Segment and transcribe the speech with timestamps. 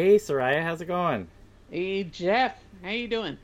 [0.00, 1.28] Hey, Soraya, how's it going?
[1.70, 3.36] Hey, Jeff, how you doing?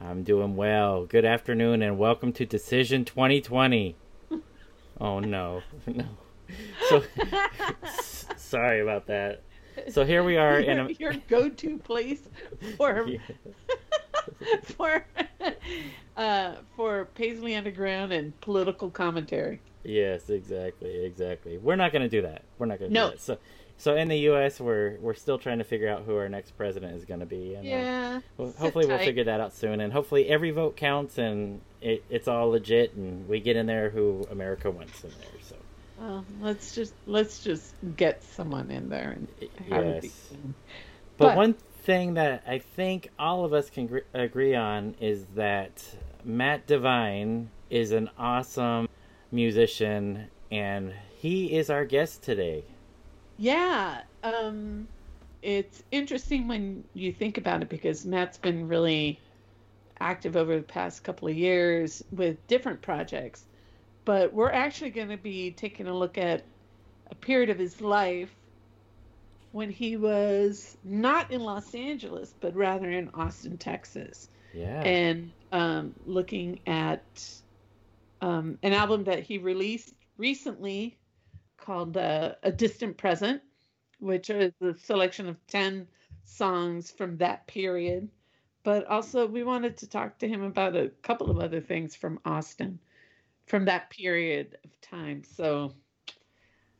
[0.00, 1.06] I'm doing well.
[1.06, 3.94] Good afternoon, and welcome to Decision 2020.
[5.00, 6.04] oh no, no.
[6.88, 7.04] So,
[8.36, 9.42] sorry about that.
[9.90, 12.22] So here we are your, in a your go-to place
[12.76, 13.18] for Yeah.
[14.64, 15.06] for
[16.16, 19.60] uh, for Paisley Underground and political commentary.
[19.84, 21.58] Yes, exactly, exactly.
[21.58, 22.42] We're not going to do that.
[22.58, 23.06] We're not going to No.
[23.10, 23.20] do that.
[23.20, 23.38] So,
[23.82, 26.94] so in the U.S., we're we're still trying to figure out who our next president
[26.94, 27.56] is going to be.
[27.56, 31.60] And, uh, well, hopefully, we'll figure that out soon, and hopefully, every vote counts, and
[31.80, 35.40] it, it's all legit, and we get in there who America wants in there.
[35.42, 35.56] So,
[35.98, 40.06] Well, let's just let's just get someone in there and have it be.
[40.08, 40.28] yes.
[41.16, 45.24] But, But- one thing that I think all of us can gr- agree on is
[45.34, 45.82] that
[46.24, 48.88] Matt Devine is an awesome
[49.32, 52.62] musician, and he is our guest today.
[53.36, 54.88] Yeah, um,
[55.42, 59.22] it's interesting when you think about it because Matt's been really
[60.00, 63.46] active over the past couple of years with different projects.
[64.04, 66.48] But we're actually going to be taking a look at
[67.10, 68.36] a period of his life
[69.50, 74.92] when he was not in Los Angeles, but rather in Austin, Texas Yeah.
[74.92, 77.42] and um, looking at
[78.20, 80.98] um, an album that he released recently
[81.62, 83.40] called uh, A Distant Present,
[84.00, 85.86] which is a selection of 10
[86.24, 88.08] songs from that period.
[88.64, 92.20] But also, we wanted to talk to him about a couple of other things from
[92.24, 92.78] Austin
[93.46, 95.22] from that period of time.
[95.24, 95.72] So,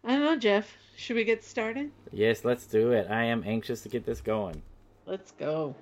[0.05, 0.73] I don't know, Jeff.
[0.97, 1.91] Should we get started?
[2.13, 3.09] yes, let's do it.
[3.11, 4.63] I am anxious to get this going.
[5.07, 5.75] Let's go.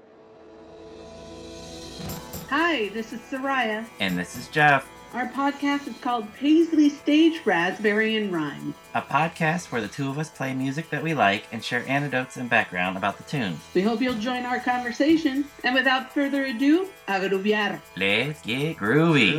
[2.48, 3.86] Hi, this is Soraya.
[3.98, 8.74] And this is Jeff, Our podcast is called Paisley Stage Raspberry and Rhyme.
[8.94, 12.36] a podcast where the two of us play music that we like and share anecdotes
[12.36, 13.58] and background about the tunes.
[13.74, 15.46] We hope you'll join our conversation.
[15.64, 17.80] And without further ado, agruviar.
[17.96, 19.34] Let's get groovy.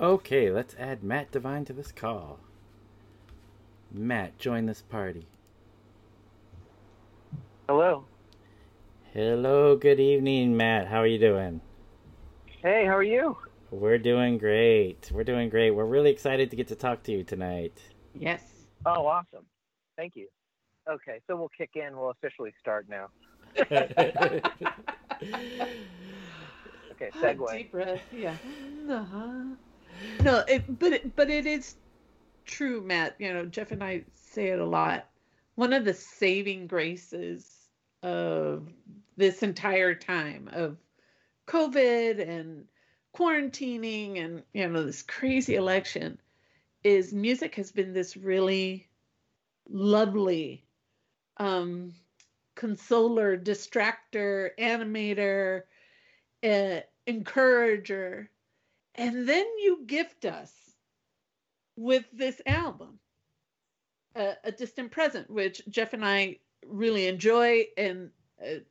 [0.00, 2.38] Okay, let's add Matt Devine to this call.
[3.90, 5.26] Matt, join this party.
[7.68, 8.04] Hello.
[9.14, 10.88] Hello, good evening, Matt.
[10.88, 11.60] How are you doing?
[12.62, 13.36] Hey, how are you?
[13.70, 15.10] We're doing great.
[15.12, 15.72] We're doing great.
[15.72, 17.78] We're really excited to get to talk to you tonight.
[18.14, 18.42] Yes.
[18.86, 19.44] Oh, awesome.
[19.98, 20.28] Thank you.
[20.88, 21.94] Okay, so we'll kick in.
[21.94, 23.08] We'll officially start now.
[26.92, 27.52] Okay, segue.
[27.52, 28.00] Deep breath.
[28.16, 28.34] Yeah.
[28.88, 29.42] Uh-huh.
[30.22, 31.74] No, it, but it, but it is
[32.46, 33.16] true, Matt.
[33.18, 35.10] You know, Jeff and I say it a lot.
[35.56, 37.62] One of the saving graces
[38.02, 38.68] of
[39.22, 40.76] this entire time of
[41.46, 42.64] COVID and
[43.16, 46.18] quarantining and you know this crazy election
[46.82, 48.88] is music has been this really
[49.70, 50.64] lovely
[51.36, 51.94] um
[52.56, 55.62] consoler distractor animator
[56.42, 58.28] uh, encourager.
[58.96, 60.52] And then you gift us
[61.76, 62.98] with this album
[64.16, 67.64] a, a distant present which jeff and i really enjoy.
[67.76, 68.21] And uh,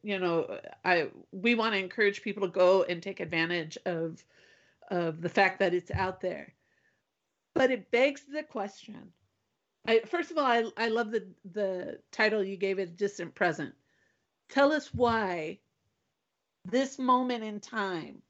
[0.03, 4.23] you know i we want to encourage people to go and take advantage of
[4.89, 6.53] of the fact that it's out there
[7.53, 9.11] but it begs the question
[9.87, 13.73] I, first of all I, I love the the title you gave it distant present
[14.49, 15.59] tell us why
[16.65, 18.21] this moment in time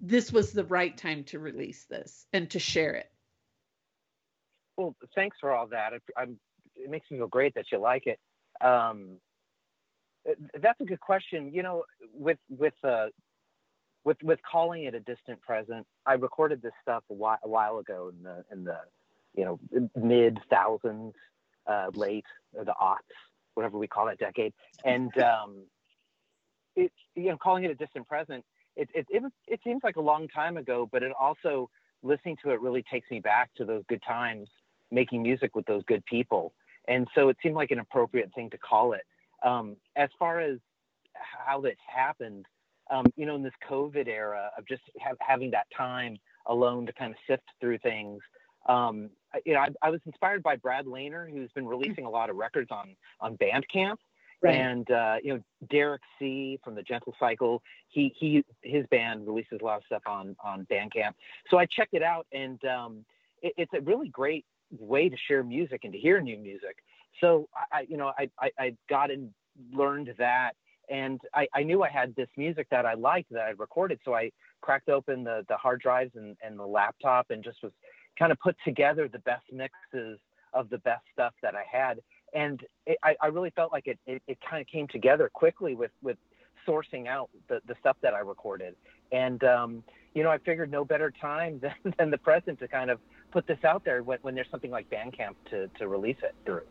[0.00, 3.10] this was the right time to release this and to share it
[4.76, 5.92] Well, thanks for all that.
[6.16, 6.38] I'm,
[6.74, 8.18] it makes me feel great that you like it.
[8.64, 9.18] Um,
[10.60, 11.52] that's a good question.
[11.52, 13.06] You know, with with uh,
[14.04, 17.78] with with calling it a distant present, I recorded this stuff a while, a while
[17.78, 18.78] ago in the in the
[19.34, 21.14] you know mid thousands,
[21.66, 22.96] uh, late or the aughts,
[23.54, 24.52] whatever we call that decade,
[24.84, 25.56] and um,
[26.76, 28.44] it you know calling it a distant present.
[28.76, 31.70] It it it, it seems like a long time ago, but it also
[32.02, 34.48] listening to it really takes me back to those good times
[34.90, 36.52] making music with those good people.
[36.88, 39.02] And so it seemed like an appropriate thing to call it.
[39.42, 40.58] Um, as far as
[41.14, 42.46] how this happened,
[42.90, 46.16] um, you know, in this COVID era of just ha- having that time
[46.46, 48.20] alone to kind of sift through things,
[48.68, 49.10] um,
[49.44, 52.36] you know, I, I was inspired by Brad Laner, who's been releasing a lot of
[52.36, 53.96] records on on Bandcamp,
[54.52, 55.40] and uh, you know
[55.70, 60.02] Derek See from the Gentle Cycle, he he his band releases a lot of stuff
[60.06, 61.14] on on Bandcamp.
[61.50, 63.04] So I checked it out, and um,
[63.42, 64.44] it, it's a really great
[64.78, 66.76] way to share music and to hear new music.
[67.20, 69.30] So I, you know I, I I got and
[69.72, 70.52] learned that,
[70.88, 74.00] and I, I knew I had this music that I liked that I recorded.
[74.04, 74.30] So I
[74.60, 77.72] cracked open the the hard drives and and the laptop and just was
[78.18, 80.18] kind of put together the best mixes
[80.52, 82.00] of the best stuff that I had.
[82.34, 85.74] And it, I, I really felt like it, it, it kind of came together quickly
[85.74, 86.16] with, with
[86.68, 88.74] sourcing out the, the stuff that I recorded.
[89.12, 89.84] And, um,
[90.14, 92.98] you know, I figured no better time than, than the present to kind of
[93.32, 96.62] put this out there when, when there's something like Bandcamp to, to release it through.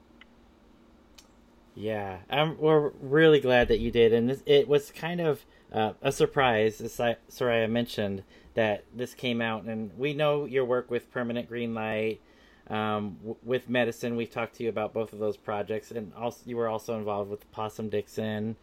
[1.76, 2.18] Yeah,
[2.58, 4.14] we're really glad that you did.
[4.14, 6.98] And this, it was kind of uh, a surprise, as
[7.30, 8.24] Soraya mentioned,
[8.56, 9.64] that this came out.
[9.64, 12.20] And we know your work with Permanent Green Light,
[12.70, 14.16] um, w- with Medicine.
[14.16, 15.92] We've talked to you about both of those projects.
[15.92, 18.58] And also, you were also involved with Possum Dixon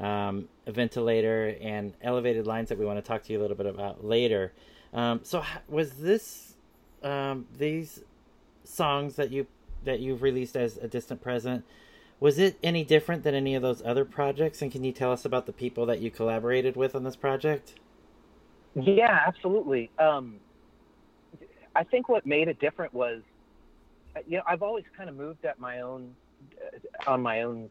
[0.00, 3.56] um, a ventilator, and elevated lines that we want to talk to you a little
[3.56, 4.52] bit about later.
[4.92, 6.54] Um, so, was this
[7.02, 8.02] um, these
[8.64, 9.46] songs that you
[9.84, 11.64] that you've released as a distant present?
[12.20, 14.60] Was it any different than any of those other projects?
[14.60, 17.74] And can you tell us about the people that you collaborated with on this project?
[18.74, 19.90] Yeah, absolutely.
[19.98, 20.36] Um,
[21.76, 23.22] I think what made it different was,
[24.26, 26.14] you know, I've always kind of moved at my own,
[26.60, 27.70] uh, on my own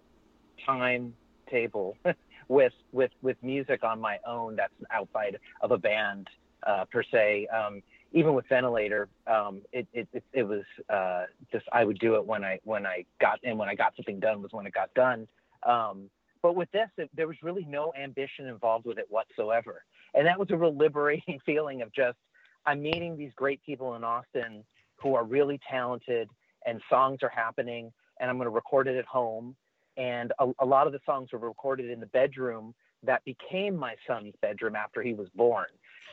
[0.65, 1.13] time
[1.49, 1.97] table
[2.47, 6.29] with with with music on my own that's outside of a band
[6.65, 7.47] uh, per se.
[7.47, 7.81] Um,
[8.11, 12.25] even with Ventilator, um, it, it, it, it, was uh, just I would do it
[12.25, 14.93] when I when I got and when I got something done was when it got
[14.93, 15.27] done.
[15.63, 16.09] Um,
[16.41, 19.83] but with this, it, there was really no ambition involved with it whatsoever,
[20.13, 22.17] and that was a real liberating feeling of just
[22.65, 24.63] I'm meeting these great people in Austin
[24.95, 26.29] who are really talented,
[26.65, 29.55] and songs are happening, and I'm going to record it at home
[29.97, 32.73] and a, a lot of the songs were recorded in the bedroom
[33.03, 35.67] that became my son's bedroom after he was born.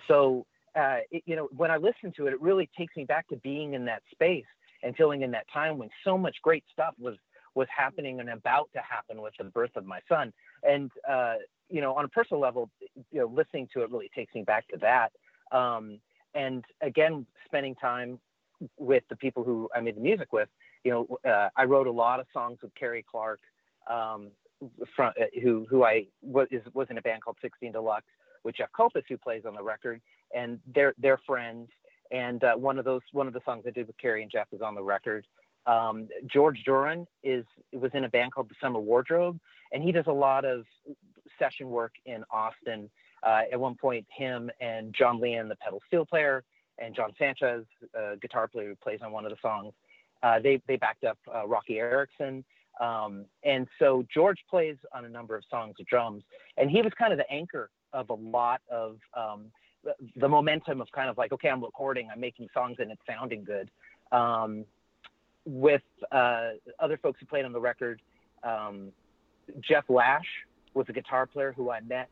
[0.08, 3.28] So, uh, it, you know, when I listen to it, it really takes me back
[3.28, 4.44] to being in that space
[4.82, 7.16] and feeling in that time when so much great stuff was
[7.54, 10.32] was happening and about to happen with the birth of my son.
[10.64, 11.34] And uh,
[11.70, 12.70] you know, on a personal level,
[13.10, 15.12] you know, listening to it really takes me back to that.
[15.56, 15.98] Um,
[16.34, 18.18] and again, spending time
[18.78, 20.48] with the people who I made the music with.
[20.84, 23.40] You know, uh, I wrote a lot of songs with Carrie Clark
[23.88, 24.30] um,
[24.94, 28.06] from, uh, who who I was was in a band called 16 Deluxe
[28.42, 30.00] with Jeff Kopis, who plays on the record,
[30.34, 31.68] and they're they're friends.
[32.10, 34.48] And uh, one of those one of the songs I did with Carrie and Jeff
[34.52, 35.26] is on the record.
[35.66, 39.38] Um, George Duran is was in a band called the Summer Wardrobe,
[39.72, 40.64] and he does a lot of
[41.38, 42.90] session work in Austin.
[43.22, 46.44] Uh, at one point, him and John Leon, the pedal steel player,
[46.78, 47.64] and John Sanchez,
[47.98, 49.72] uh, guitar player who plays on one of the songs,
[50.22, 52.44] uh, they they backed up uh, Roky Erickson
[52.80, 56.22] um, and so George plays on a number of songs of drums,
[56.56, 59.46] and he was kind of the anchor of a lot of um,
[60.16, 63.44] the, momentum of kind of like, okay, I'm recording, I'm making songs, and it's sounding
[63.44, 63.70] good.
[64.12, 64.64] Um,
[65.46, 68.00] with uh, other folks who played on the record,
[68.42, 68.92] um,
[69.60, 70.26] Jeff Lash
[70.74, 72.10] was a guitar player who I met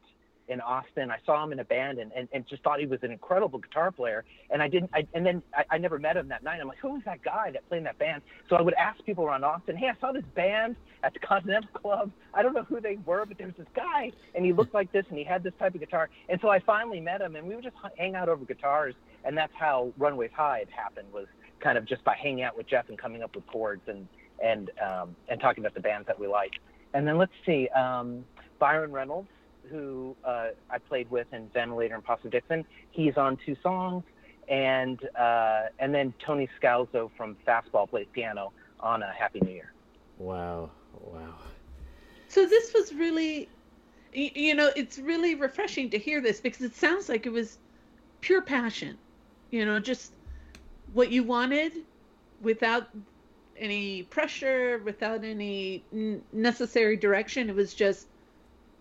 [0.48, 1.10] in Austin.
[1.10, 3.58] I saw him in a band and, and, and just thought he was an incredible
[3.58, 4.24] guitar player.
[4.50, 6.60] And I didn't, I, and then I, I never met him that night.
[6.60, 8.22] I'm like, who was that guy that played in that band?
[8.48, 11.70] So I would ask people around Austin, hey, I saw this band at the Continental
[11.72, 12.10] Club.
[12.34, 14.92] I don't know who they were, but there was this guy and he looked like
[14.92, 16.08] this and he had this type of guitar.
[16.28, 18.94] And so I finally met him and we would just hang out over guitars.
[19.24, 21.26] And that's how Runways High had happened was
[21.60, 24.08] kind of just by hanging out with Jeff and coming up with chords and,
[24.44, 26.58] and, um, and talking about the bands that we liked.
[26.94, 28.24] And then let's see, um,
[28.58, 29.28] Byron Reynolds
[29.70, 32.64] who uh, I played with in Ventilator and Possum Dixon.
[32.90, 34.04] He's on two songs,
[34.48, 39.72] and uh, and then Tony Scalzo from Fastball plays piano on a Happy New Year.
[40.18, 41.34] Wow, wow.
[42.28, 43.48] So this was really,
[44.12, 47.58] you know, it's really refreshing to hear this because it sounds like it was
[48.20, 48.96] pure passion.
[49.50, 50.12] You know, just
[50.94, 51.72] what you wanted
[52.40, 52.88] without
[53.56, 55.84] any pressure, without any
[56.32, 57.48] necessary direction.
[57.48, 58.06] It was just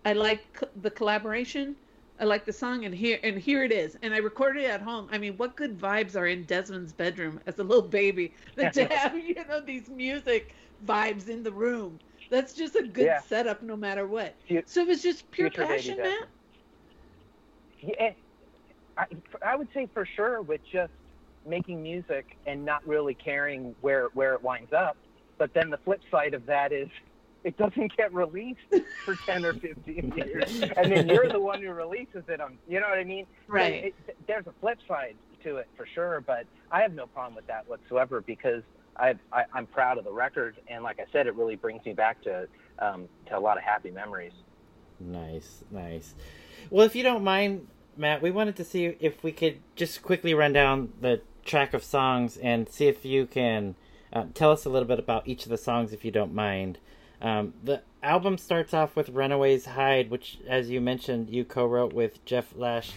[0.04, 1.76] I like the collaboration.
[2.20, 3.96] I like the song, and here and here it is.
[4.02, 5.08] And I recorded it at home.
[5.10, 8.34] I mean, what good vibes are in Desmond's bedroom as a little baby?
[8.56, 10.54] That to have you know these music
[10.86, 11.98] vibes in the room.
[12.30, 13.20] That's just a good yeah.
[13.20, 14.34] setup, no matter what.
[14.64, 16.20] so it was just pure passion, man.
[17.80, 18.12] Yeah,
[18.96, 19.06] I,
[19.44, 20.92] I would say for sure with just
[21.44, 24.96] making music and not really caring where where it winds up.
[25.38, 26.88] But then the flip side of that is
[27.44, 28.60] it doesn't get released
[29.04, 32.80] for 10 or 15 years and then you're the one who releases it on you
[32.80, 33.26] know what i mean?
[33.48, 33.84] Right.
[33.84, 37.34] it, it, there's a flip side to it for sure but i have no problem
[37.34, 38.62] with that whatsoever because
[38.96, 41.92] I've, I, i'm proud of the record and like i said it really brings me
[41.92, 42.46] back to
[42.78, 44.32] um, to a lot of happy memories.
[44.98, 46.14] Nice nice.
[46.70, 50.34] Well if you don't mind matt we wanted to see if we could just quickly
[50.34, 53.74] run down the track of songs and see if you can
[54.12, 56.78] uh, tell us a little bit about each of the songs if you don't mind
[57.22, 61.92] um, the album starts off with Runaways Hide, which, as you mentioned, you co wrote
[61.92, 62.92] with Jeff Lash.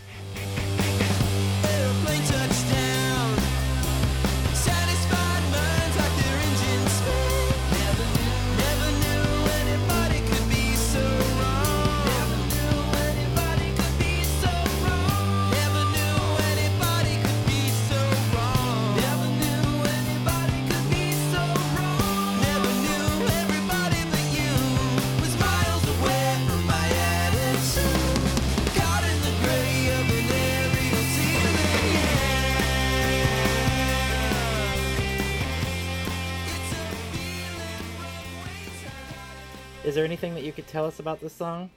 [40.75, 41.70] Tell us about this song?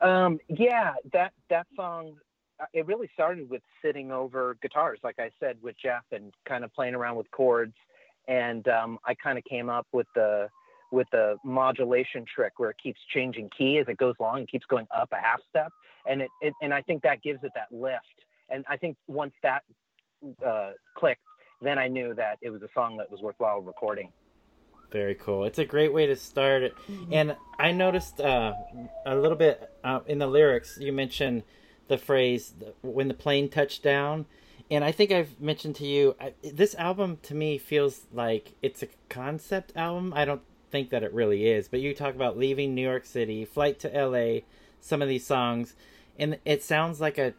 [0.00, 2.14] Um, yeah, that that song.
[2.58, 6.64] uh, It really started with sitting over guitars, like I said, with Jeff, and kind
[6.64, 7.74] of playing around with chords.
[8.26, 10.48] And um, I kind of came up with the
[10.92, 14.64] with the modulation trick where it keeps changing key as it goes along and keeps
[14.66, 15.70] going up a half step,
[16.08, 18.18] and it, it and I think that gives it that lift.
[18.48, 19.62] And I think once that
[20.46, 21.20] uh, clicked,
[21.60, 24.10] then I knew that it was a song that was worthwhile recording.
[24.90, 25.44] Very cool.
[25.44, 26.74] It's a great way to start it.
[27.10, 28.52] And I noticed uh,
[29.04, 31.42] a little bit uh, in the lyrics, you mentioned
[31.88, 34.26] the phrase when the plane touched down.
[34.70, 38.82] And I think I've mentioned to you, I, this album to me feels like it's
[38.82, 40.12] a concept album.
[40.14, 43.44] I don't think that it really is, but you talk about leaving New York City,
[43.44, 44.40] flight to LA,
[44.80, 45.74] some of these songs,
[46.18, 47.34] and it sounds like a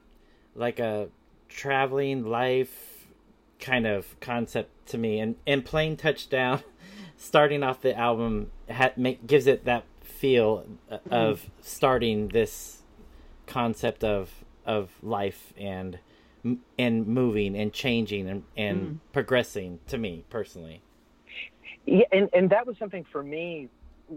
[0.55, 1.09] like a
[1.49, 3.07] traveling life
[3.59, 5.19] kind of concept to me.
[5.19, 6.63] And and plane touchdown
[7.17, 10.65] starting off the album ha- make, gives it that feel
[11.11, 12.81] of starting this
[13.45, 15.99] concept of of life and
[16.77, 18.99] and moving and changing and, and Mm.
[19.11, 20.81] progressing to me personally.
[21.85, 23.69] Yeah, and, and that was something for me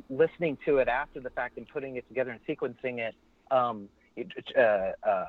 [0.09, 3.14] listening to it after the fact and putting it together and sequencing it.
[3.50, 3.88] Um,
[4.57, 4.61] uh,
[5.09, 5.25] uh,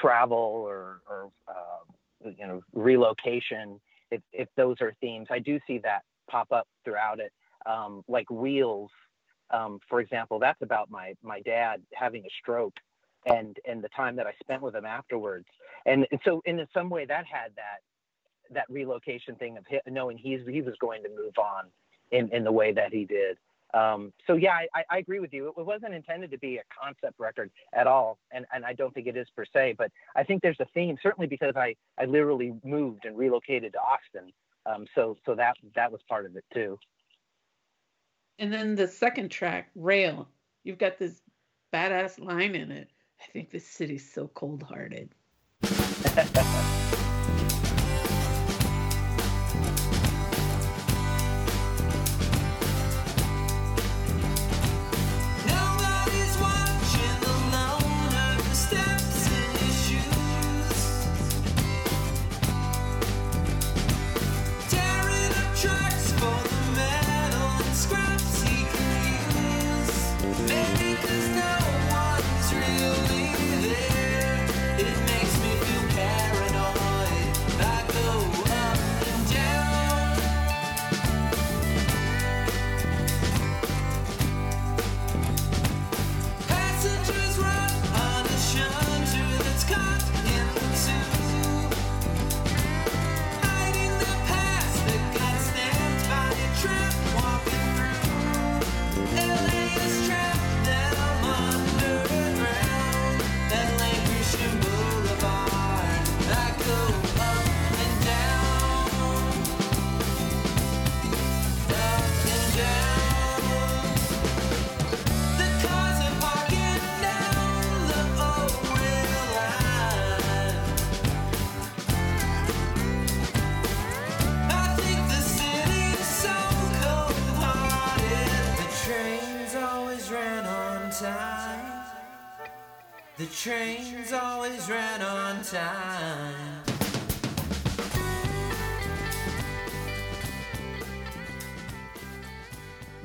[0.00, 3.80] travel or, or uh, you know relocation.
[4.10, 7.32] If, if those are themes, I do see that pop up throughout it.
[7.66, 8.90] Um, like Wheels,
[9.50, 12.74] um, for example, that's about my my dad having a stroke
[13.26, 15.46] and and the time that I spent with him afterwards.
[15.86, 17.80] And, and so in some way that had that
[18.50, 21.64] that relocation thing of knowing he's he was going to move on
[22.10, 23.36] in, in the way that he did.
[23.72, 25.48] Um, so yeah, I, I agree with you.
[25.48, 29.08] It wasn't intended to be a concept record at all, and, and I don't think
[29.08, 29.74] it is per se.
[29.76, 33.78] But I think there's a theme, certainly because I, I literally moved and relocated to
[33.80, 34.32] Austin.
[34.66, 36.78] Um, so so that that was part of it too.
[38.38, 40.28] And then the second track, Rail,
[40.64, 41.20] you've got this
[41.72, 42.88] badass line in it.
[43.20, 45.10] I think this city's so cold hearted.
[45.62, 45.78] Nobody's
[56.38, 59.03] watching alone of the steps in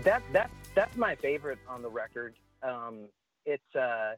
[0.10, 2.34] that that that's my favorite on the record.
[2.64, 3.08] Um,
[3.46, 4.14] it's uh,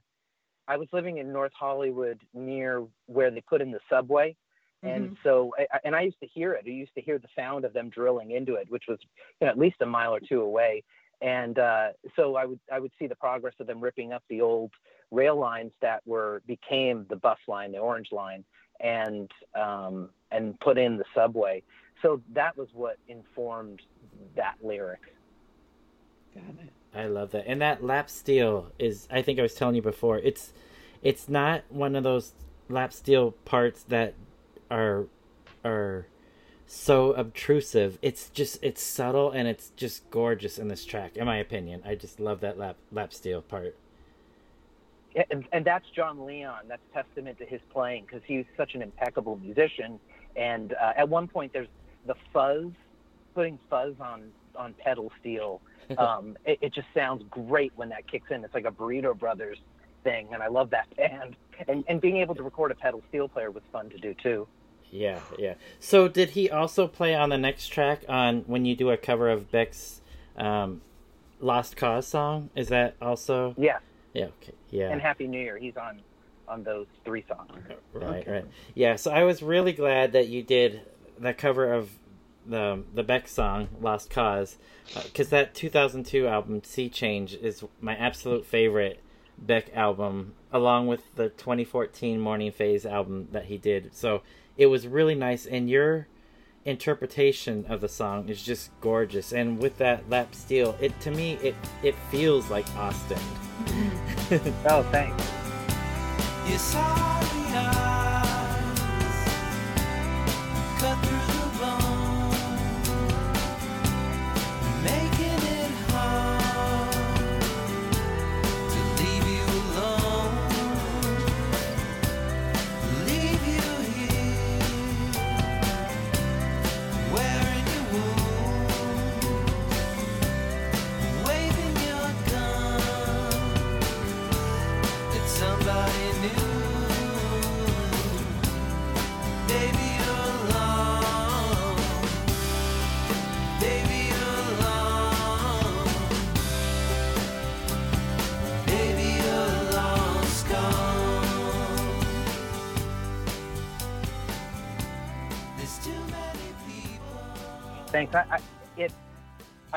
[0.68, 4.36] I was living in North Hollywood near where they put in the subway,
[4.84, 6.64] and so I, I- and I used to hear it.
[6.66, 9.00] I used to hear the sound of them drilling into it, which was
[9.42, 10.84] you know, at least a mile or two away.
[11.22, 14.40] And uh, so I would I would see the progress of them ripping up the
[14.42, 14.72] old
[15.12, 18.46] rail lines that were became the bus line, the Orange Line,
[18.80, 21.62] and um, and put in the subway.
[22.02, 23.82] So that was what informed
[24.38, 25.02] that lyric.
[26.34, 26.72] Got it.
[26.94, 27.46] I love that.
[27.48, 30.54] And that lap steel is I think I was telling you before, it's
[31.02, 32.34] it's not one of those
[32.70, 34.14] lap steel parts that
[34.70, 35.06] are
[35.64, 36.08] are
[36.66, 37.98] so obtrusive.
[38.02, 41.82] It's just it's subtle and it's just gorgeous in this track, in my opinion.
[41.86, 43.76] I just love that lap lap steel part.
[45.16, 46.64] Yeah, and, and that's John Leon.
[46.70, 50.00] That's testament to his playing because he's such an impeccable musician.
[50.38, 51.68] And uh, at one point, there's
[52.08, 52.68] the fuzz,
[53.36, 55.62] putting fuzz on on pedal steel.
[55.98, 58.46] Um, it, it just sounds great when that kicks in.
[58.46, 59.58] It's like a Burrito Brothers
[60.06, 61.36] thing, and I love that band.
[61.68, 64.48] And and being able to record a pedal steel player was fun to do too.
[64.90, 65.56] Yeah, yeah.
[65.82, 69.30] So did he also play on the next track on when you do a cover
[69.30, 70.00] of Beck's
[70.38, 70.80] um
[71.42, 72.52] Lost Cause song?
[72.56, 73.54] Is that also?
[73.58, 73.80] Yeah,
[74.14, 74.28] Yeah.
[74.42, 74.54] Okay.
[74.70, 74.92] Yeah.
[74.94, 75.58] and Happy New Year.
[75.58, 76.00] He's on
[76.48, 77.52] on those three songs.
[77.92, 78.32] Right, Okay.
[78.32, 78.46] right.
[78.76, 80.82] Yeah, so I was really glad that you did
[81.20, 81.90] that cover of
[82.46, 84.58] the the Beck song "Lost Cause"
[84.96, 89.02] uh, because that 2002 album "Sea Change" is my absolute favorite
[89.38, 93.96] Beck album, along with the 2014 Morning Phase album that he did.
[93.96, 94.22] So
[94.58, 96.08] it was really nice, and your
[96.66, 99.34] interpretation of the song is just gorgeous.
[99.34, 103.20] And with that lap steel, it to me it it feels like Austin.
[104.66, 105.28] Oh, thanks.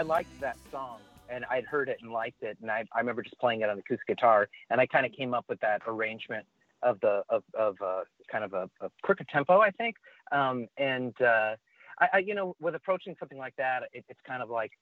[0.06, 0.98] Liked that song
[1.30, 3.76] and I'd heard it and liked it and I, I remember just playing it on
[3.76, 6.46] the acoustic guitar and I kind of came up with that arrangement
[6.82, 9.96] of the of, of uh, kind of a, a quicker tempo I think.
[10.30, 11.56] Um, and uh,
[11.98, 14.72] I, I you know with approaching something like that it, it's kind of like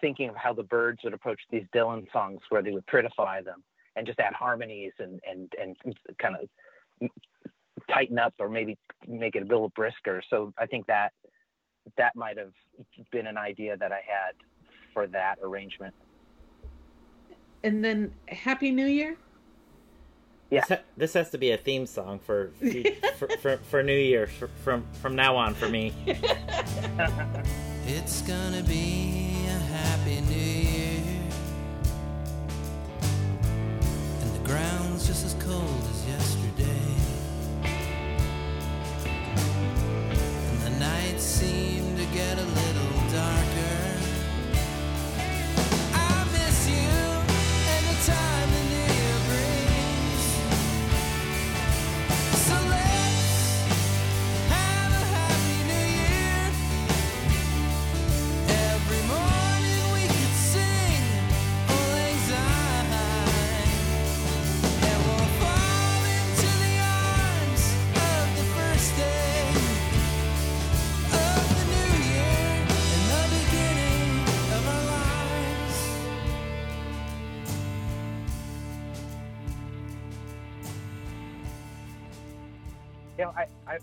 [0.00, 3.64] thinking of how the Byrds would approach these Dylan songs where they would prettify them
[3.96, 5.76] and just add harmonies and and and
[6.18, 7.10] kind of
[7.90, 10.22] tighten up or maybe make it a little brisker.
[10.28, 11.12] So I think that
[11.96, 12.52] that might have
[13.10, 14.34] been an idea that I had
[14.92, 15.94] for that arrangement.
[17.62, 19.16] And then Happy New Year.
[20.50, 20.78] Yeah.
[20.96, 22.52] This, has to be a theme song for
[23.18, 25.92] for, for, for New Year for, from from now on for me.
[27.86, 31.20] It's gonna be a happy new year.
[34.22, 36.94] And the ground's just as cold as yesterday.
[40.48, 41.73] And the nights seem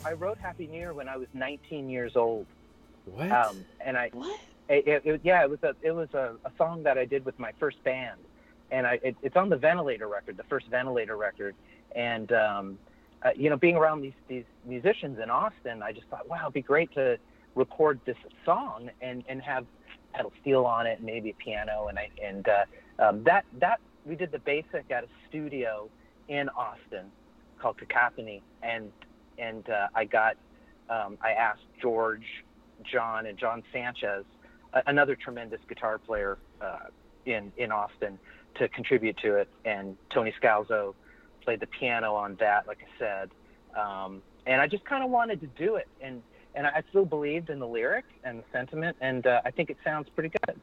[0.03, 2.47] I, I, I wrote Happy New Year when I was 19 years old,
[3.05, 3.31] What?
[3.31, 4.39] um, and I What?
[4.69, 7.25] it, it, it- yeah it was a it was a, a song that I did
[7.25, 8.21] with my first band,
[8.71, 11.55] and I it, it's on the Ventilator record, the first Ventilator record,
[11.95, 12.79] and um,
[13.23, 16.53] uh, you know being around these these musicians in Austin, I just thought wow it'd
[16.53, 17.17] be great to
[17.55, 19.65] record this song and and have
[20.13, 23.79] pedal steel on it, and maybe a piano, and I and uh, um, that that
[24.05, 25.89] we did the basic at a studio
[26.27, 27.11] in Austin
[27.59, 28.91] called Cacophony, and
[29.41, 30.37] and uh, I got
[30.89, 32.25] um, I asked George,
[32.83, 34.25] John, and John Sanchez,
[34.73, 36.79] a- another tremendous guitar player uh,
[37.25, 38.19] in in Austin,
[38.55, 40.93] to contribute to it, and Tony Scalzo
[41.43, 43.31] played the piano on that, like I said,
[43.79, 46.21] um, and I just kind of wanted to do it, and
[46.53, 49.77] and I still believed in the lyric and the sentiment, and uh, I think it
[49.83, 50.59] sounds pretty good.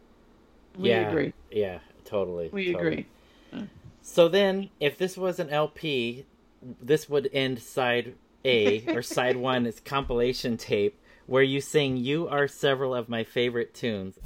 [0.79, 1.33] We yeah, agree.
[1.51, 2.51] Yeah, totally.
[2.53, 3.07] We totally.
[3.51, 3.69] agree.
[4.03, 6.25] So then, if this was an LP,
[6.63, 12.29] this would end side A or side one is compilation tape where you sing "You
[12.29, 14.19] Are Several of My Favorite Tunes."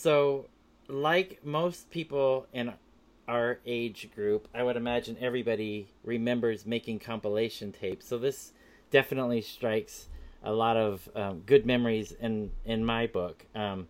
[0.00, 0.46] So,
[0.88, 2.72] like most people in
[3.28, 8.08] our age group, I would imagine everybody remembers making compilation tapes.
[8.08, 8.52] So this
[8.90, 10.08] definitely strikes
[10.42, 13.44] a lot of um, good memories in in my book.
[13.54, 13.88] Um,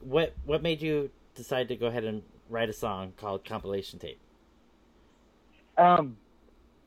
[0.00, 4.20] what what made you decide to go ahead and write a song called compilation tape?
[5.76, 6.16] Um,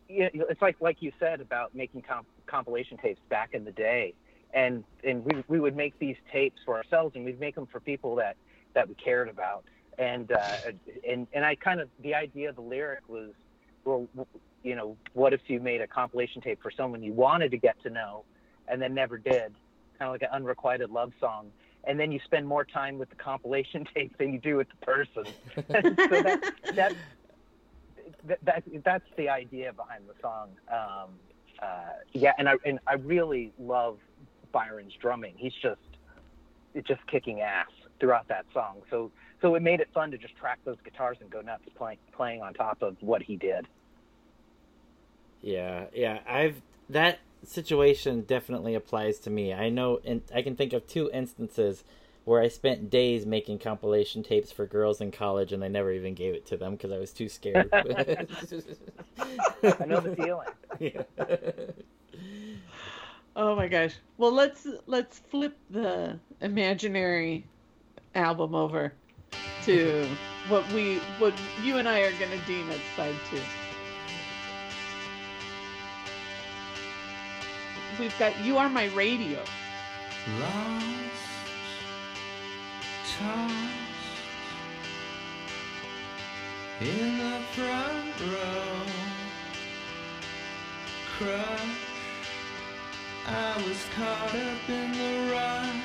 [0.08, 4.14] yeah, it's like like you said about making comp- compilation tapes back in the day,
[4.54, 7.82] and and we we would make these tapes for ourselves, and we'd make them for
[7.82, 8.38] people that
[8.74, 9.64] that we cared about,
[9.98, 10.72] and uh,
[11.08, 13.32] and and I kind of the idea of the lyric was,
[13.84, 14.08] well,
[14.64, 17.82] you know, what if you made a compilation tape for someone you wanted to get
[17.84, 18.24] to know,
[18.68, 19.54] and then never did,
[19.98, 21.52] kind of like an unrequited love song.
[21.84, 24.86] And then you spend more time with the compilation tape than you do with the
[24.86, 25.26] person.
[25.56, 25.64] so
[26.22, 26.96] that, that
[28.26, 30.50] that, that that's the idea behind the song.
[30.72, 31.10] Um,
[31.62, 33.98] uh, yeah, and I and I really love
[34.52, 35.34] Byron's drumming.
[35.38, 35.80] He's just
[36.88, 37.68] just kicking ass
[38.00, 38.82] throughout that song.
[38.90, 42.00] So so it made it fun to just track those guitars and go nuts playing
[42.12, 43.68] playing on top of what he did.
[45.42, 46.20] Yeah, yeah.
[46.28, 49.54] I've that situation definitely applies to me.
[49.54, 51.84] I know, and I can think of two instances
[52.24, 56.14] where I spent days making compilation tapes for girls in college, and I never even
[56.14, 57.68] gave it to them because I was too scared.
[57.74, 58.26] I
[59.86, 60.48] know the feeling.
[60.80, 61.04] Yeah.
[63.36, 63.94] Oh my gosh.
[64.18, 67.46] Well, let's let's flip the imaginary
[68.14, 68.94] album over
[69.64, 70.08] to
[70.50, 73.40] what we what you and I are going to deem as side 2.
[78.00, 79.40] We've got You Are My Radio.
[80.40, 80.82] Lost,
[83.18, 83.52] tossed
[86.82, 88.86] in the front row,
[91.18, 91.91] crushed.
[93.28, 95.76] I was caught up in the rush.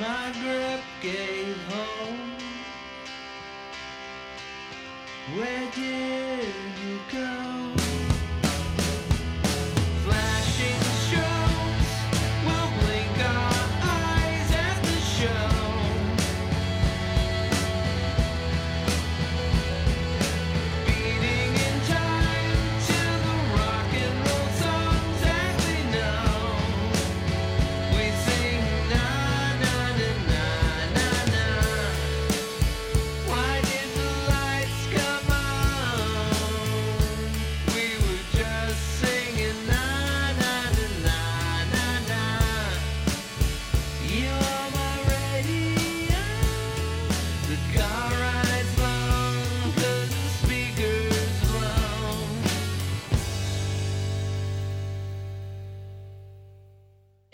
[0.00, 2.32] My grip gave home.
[5.36, 7.81] Where did you go?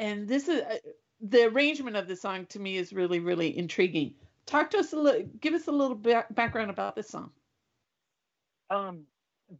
[0.08, 0.78] And this is uh,
[1.20, 4.14] the arrangement of the song to me is really really intriguing.
[4.46, 7.30] Talk to us a little give us a little ba- background about this song.
[8.70, 9.02] Um,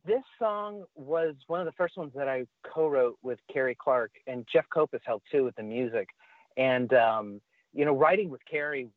[0.07, 4.47] this song was one of the first ones that I co-wrote with Carrie Clark, and
[4.51, 6.09] Jeff Kopus helped too with the music.
[6.57, 7.41] And um,
[7.75, 8.89] you know, writing with Carrie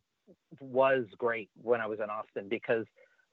[0.61, 2.85] was great when I was in Austin because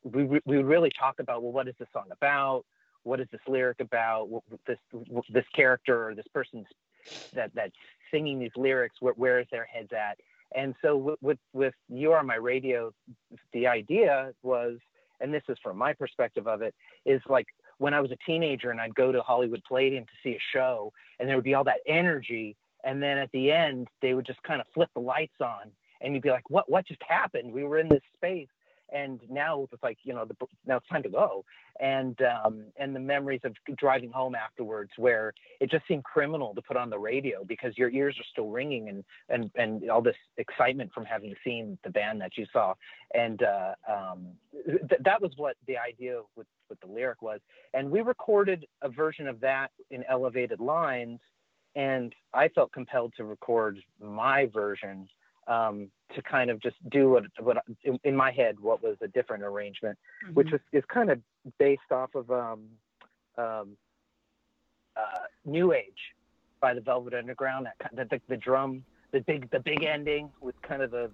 [0.03, 2.65] we we would really talk about well, what is this song about?
[3.05, 4.29] What is this lyric about?
[4.29, 4.79] What, this
[5.31, 6.67] this character or this person's
[7.35, 7.73] that that's
[8.11, 8.97] singing these lyrics?
[9.01, 10.19] Where, where is their heads at?
[10.57, 12.93] And so with, with with you are my radio,
[13.53, 14.79] the idea was
[15.21, 17.47] and this is from my perspective of it, is like
[17.79, 20.93] when I was a teenager and I'd go to Hollywood Palladium to see a show,
[21.19, 24.43] and there would be all that energy, and then at the end they would just
[24.43, 26.71] kind of flip the lights on, and you'd be like, "What?
[26.71, 27.53] What just happened?
[27.53, 28.49] We were in this space,
[28.93, 30.35] and now it's like you know, the,
[30.67, 31.45] now it's time to go."
[31.81, 36.63] And um, and the memories of driving home afterwards, where it just seemed criminal to
[36.63, 40.17] put on the radio because your ears are still ringing, and and and all this
[40.37, 42.75] excitement from having seen the band that you saw,
[43.15, 44.27] and uh, um,
[44.67, 47.41] th- that was what the idea with with the lyric was.
[47.75, 51.21] And we recorded a version of that in elevated lines,
[51.75, 55.09] and I felt compelled to record my version
[55.49, 59.09] um, to kind of just do what, what in, in my head what was a
[59.09, 59.99] different arrangement,
[60.35, 61.19] which was is kind of
[61.59, 62.61] based off of um,
[63.37, 63.77] um,
[64.97, 65.01] uh,
[65.45, 66.15] New Age
[66.61, 67.67] by the Velvet Underground.
[67.95, 71.11] That the, the drum, the big the big ending with kind of the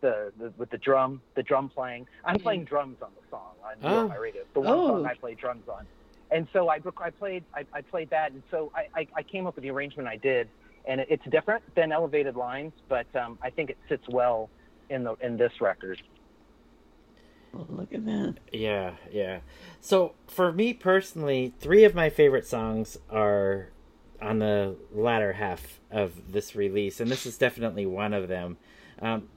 [0.00, 2.06] the, the with the drum, the drum playing.
[2.24, 4.08] I'm playing drums on the song on Oh.
[4.08, 4.42] my radio.
[4.54, 4.88] The one Oh.
[4.88, 5.86] song I play drums on.
[6.30, 9.46] And so I, I played I, I played that, and so I, I, I came
[9.46, 10.48] up with the arrangement I did,
[10.88, 14.50] and it, it's different than Elevated Lines, but um, I think it sits well
[14.90, 16.02] in the in this record.
[17.54, 18.36] Oh, look at that.
[18.52, 19.40] Yeah, yeah.
[19.80, 23.70] So for me personally, three of my favorite songs are
[24.20, 28.56] on the latter half of this release, and this is definitely one of them.
[29.00, 29.28] Um,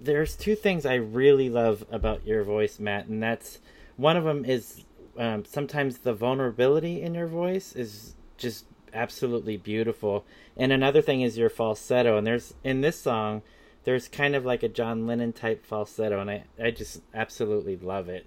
[0.00, 3.58] there's two things I really love about your voice, Matt, and that's
[3.96, 4.84] one of them is
[5.18, 10.24] um, sometimes the vulnerability in your voice is just absolutely beautiful,
[10.56, 12.16] and another thing is your falsetto.
[12.16, 13.42] And there's in this song,
[13.84, 18.08] there's kind of like a John Lennon type falsetto, and I I just absolutely love
[18.08, 18.26] it.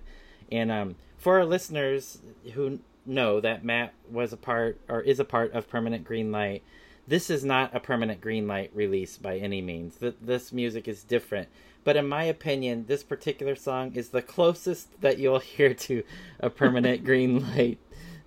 [0.51, 2.19] And um, for our listeners
[2.53, 6.63] who know that Matt was a part or is a part of Permanent Green Light,
[7.07, 9.97] this is not a Permanent Green Light release by any means.
[9.97, 11.49] Th- this music is different.
[11.83, 16.03] But in my opinion, this particular song is the closest that you'll hear to
[16.39, 17.79] a Permanent Green Light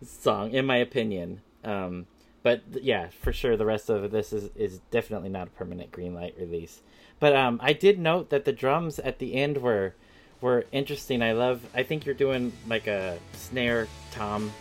[0.04, 1.40] song, in my opinion.
[1.64, 2.06] Um,
[2.46, 6.14] but yeah, for sure, the rest of this is, is definitely not a Permanent Green
[6.14, 6.80] Light release.
[7.18, 9.96] But um, I did note that the drums at the end were
[10.40, 11.22] were interesting.
[11.22, 11.60] I love.
[11.74, 14.52] I think you're doing like a snare tom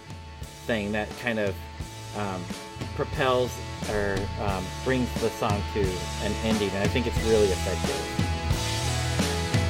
[0.65, 1.55] thing that kind of
[2.17, 2.43] um,
[2.95, 3.51] propels
[3.91, 5.81] or um, brings the song to
[6.23, 8.01] an ending, and I think it's really effective.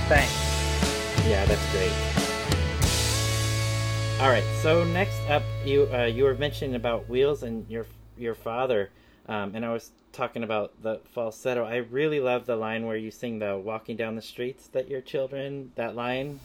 [0.08, 0.32] Thanks.
[1.28, 1.92] Yeah, that's great.
[4.22, 7.86] All right, so next up, you uh, you were mentioning about wheels and your
[8.18, 8.92] your father,
[9.28, 11.66] um, and I was talking about the falsetto.
[11.66, 15.02] I really love the line where you sing the "Walking down the streets" that your
[15.02, 15.72] children.
[15.76, 16.40] That line.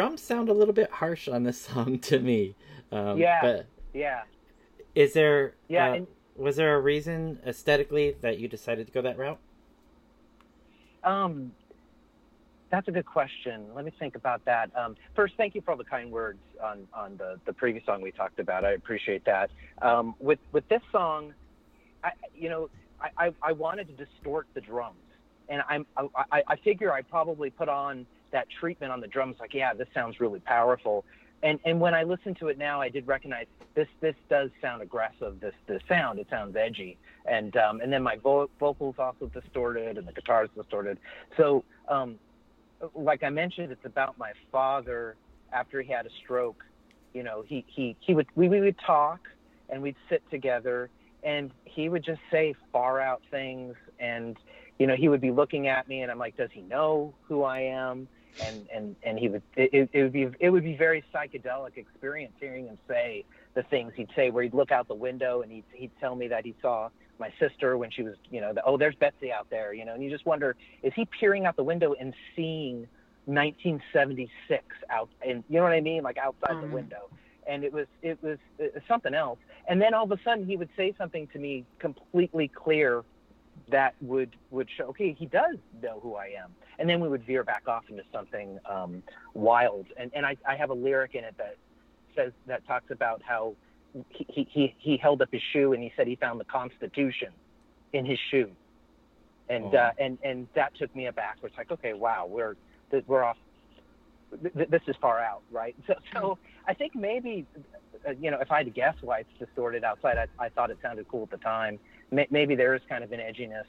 [0.00, 2.54] Drums sound a little bit harsh on this song to me.
[2.90, 3.40] Um, Yeah.
[3.42, 4.22] But Yeah.
[4.94, 5.54] is there?
[5.68, 9.38] Yeah, uh, and- was there a reason aesthetically that you decided to go that route?
[11.04, 11.52] Um,
[12.70, 13.66] that's a good question.
[13.74, 14.70] Let me think about that.
[14.74, 18.00] Um, first, thank you for all the kind words on, on the, the previous song
[18.00, 18.64] we talked about.
[18.64, 19.50] I appreciate that.
[19.82, 21.34] Um, with with this song,
[22.02, 22.70] I, you know,
[23.02, 24.96] I, I, I wanted to distort the drums,
[25.50, 29.36] and I'm I, I, I figure I probably put on that treatment on the drums.
[29.40, 31.04] Like, yeah, this sounds really powerful.
[31.42, 34.82] And and when I listen to it now, I did recognize this this does sound
[34.82, 35.40] aggressive.
[35.40, 39.96] This this sound it sounds edgy, and um, and then my vo- vocals also distorted,
[39.96, 40.98] and the guitar's distorted.
[41.38, 42.18] So um,
[42.94, 45.16] like I mentioned, it's about my father
[45.52, 46.62] after he had a stroke.
[47.14, 49.20] You know, he he he would we, we would talk
[49.68, 50.90] and we'd sit together
[51.22, 54.36] and he would just say far out things and
[54.78, 57.42] you know he would be looking at me and I'm like, does he know who
[57.42, 58.08] I am?
[58.42, 62.32] And and and he would it, it would be it would be very psychedelic experience
[62.40, 63.92] hearing him say the things.
[63.96, 66.54] He'd say where he'd look out the window and he'd he'd tell me that he
[66.62, 66.88] saw
[67.18, 69.94] my sister when she was you know the, oh there's Betsy out there you know
[69.94, 72.86] and you just wonder is he peering out the window and seeing
[73.26, 76.02] 1976 out and you know what I mean?
[76.02, 77.10] Like outside the window.
[77.46, 79.38] And it was it was uh, something else.
[79.68, 83.04] And then all of a sudden he would say something to me completely clear
[83.70, 87.24] that would would show okay he does know who I am and then we would
[87.24, 89.02] veer back off into something um,
[89.34, 89.86] wild.
[89.98, 91.56] And and I, I have a lyric in it that
[92.16, 93.54] says that talks about how
[94.08, 97.28] he, he, he, he held up his shoe and he said he found the Constitution
[97.92, 98.50] in his shoe.
[99.48, 99.78] And Oh.
[99.78, 101.36] uh, and and that took me aback.
[101.42, 102.56] It's like okay wow we're
[103.06, 103.36] we're off
[104.42, 105.76] th- th- this is far out right?
[105.86, 107.46] So so I think maybe
[108.08, 110.70] uh, you know if I had to guess why it's distorted outside I, I thought
[110.70, 111.78] it sounded cool at the time.
[112.30, 113.66] Maybe there is kind of an edginess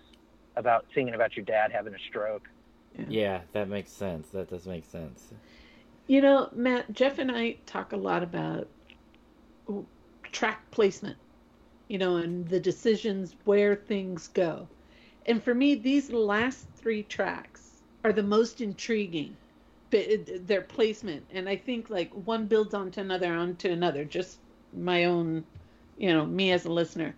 [0.56, 2.48] about singing about your dad having a stroke
[3.08, 4.30] Yeah, that makes sense.
[4.30, 5.32] That does make sense.
[6.08, 8.68] You know, Matt, Jeff and I talk a lot about
[10.32, 11.18] track placement,
[11.88, 14.68] you know, and the decisions where things go.
[15.26, 19.36] And for me, these last three tracks are the most intriguing,
[19.92, 21.26] but uh, their placement.
[21.32, 24.40] And I think like one builds onto another, onto another, just
[24.74, 25.44] my own,
[25.98, 27.16] you know, me as a listener.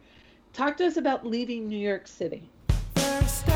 [0.52, 2.50] Talk to us about leaving New York City.
[2.96, 3.48] First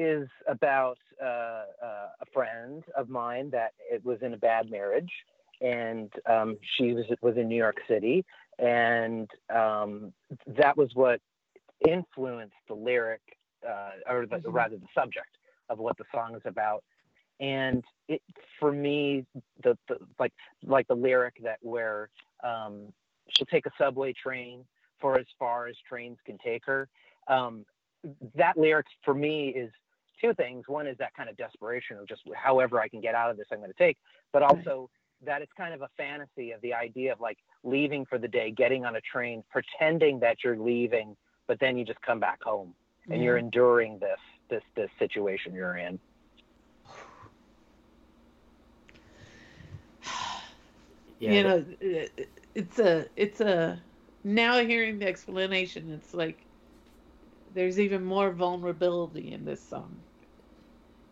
[0.00, 5.12] is about uh, uh, a friend of mine that it was in a bad marriage,
[5.60, 8.24] and um, she was was in New York City,
[8.58, 10.12] and um,
[10.46, 11.20] that was what
[11.86, 13.20] influenced the lyric,
[13.68, 14.54] uh, or the, Mhm.
[14.54, 15.32] rather the subject
[15.68, 16.82] of what the song is about.
[17.40, 18.22] And it,
[18.58, 19.26] for me,
[19.62, 20.32] the, the like
[20.64, 22.10] like the lyric that where
[22.42, 22.92] um,
[23.30, 24.64] she'll take a subway train
[25.00, 26.88] for as far as trains can take her.
[27.28, 27.64] Um,
[28.34, 29.70] that lyric for me is
[30.20, 30.64] two things.
[30.66, 33.46] One is that kind of desperation of just however I can get out of this,
[33.52, 33.98] I'm going to take,
[34.32, 34.90] but also
[35.24, 38.50] that it's kind of a fantasy of the idea of like leaving for the day,
[38.50, 42.74] getting on a train, pretending that you're leaving, but then you just come back home
[43.10, 45.98] and you're enduring this this this situation you're in.
[51.18, 53.78] Yeah, you know uh, it's a it's a
[54.24, 56.38] now hearing the explanation it's like
[57.52, 59.94] there's even more vulnerability in this song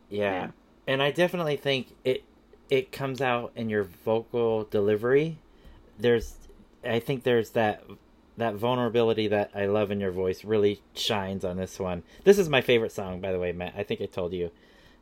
[0.09, 0.33] Yeah.
[0.33, 0.51] Yeah.
[0.87, 2.25] And I definitely think it
[2.71, 5.39] it comes out in your vocal delivery.
[5.99, 6.37] There's
[6.85, 7.83] I think there's that
[8.37, 12.05] that vulnerability that I love in your voice really shines on this one.
[12.25, 13.75] This is my favorite song by the way, Matt.
[13.77, 14.51] I think I told you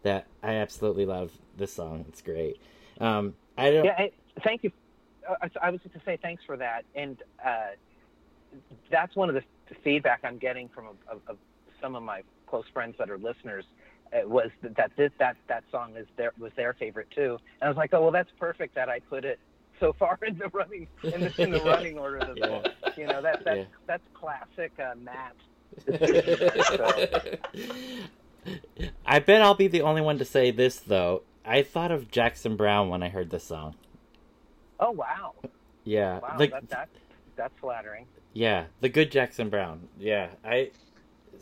[0.02, 2.04] that I absolutely love this song.
[2.08, 2.60] It's great.
[3.00, 4.10] Um I don't Yeah, I,
[4.42, 4.72] thank you.
[5.28, 7.70] Uh, I- I was just to say thanks for that, and uh,
[8.90, 9.42] that's one of the
[9.82, 11.36] feedback I'm getting from a, a, a,
[11.80, 13.64] some of my close friends that are listeners.
[14.12, 17.68] Uh, was that this that that song is their was their favorite too, and I
[17.68, 19.38] was like, oh well, that's perfect that I put it
[19.80, 22.58] so far in the running in the, in the running order of the Yeah.
[22.60, 22.70] book.
[22.96, 23.64] You know that that's Yeah.
[23.86, 25.34] that's classic uh, Matt.
[29.06, 31.22] I bet I'll be the only one to say this though.
[31.44, 33.74] I thought of Jackson Browne when I heard this song.
[34.78, 35.34] Oh wow,
[35.84, 36.88] Yeah, wow, like that, that
[37.36, 38.06] that's flattering.
[38.34, 39.88] yeah, the good Jackson Browne.
[39.98, 40.70] Yeah, I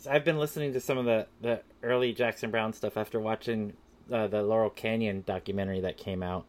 [0.09, 3.73] I've been listening to some of the the early Jackson Browne stuff after watching
[4.11, 6.45] uh, the Laurel Canyon documentary that came out,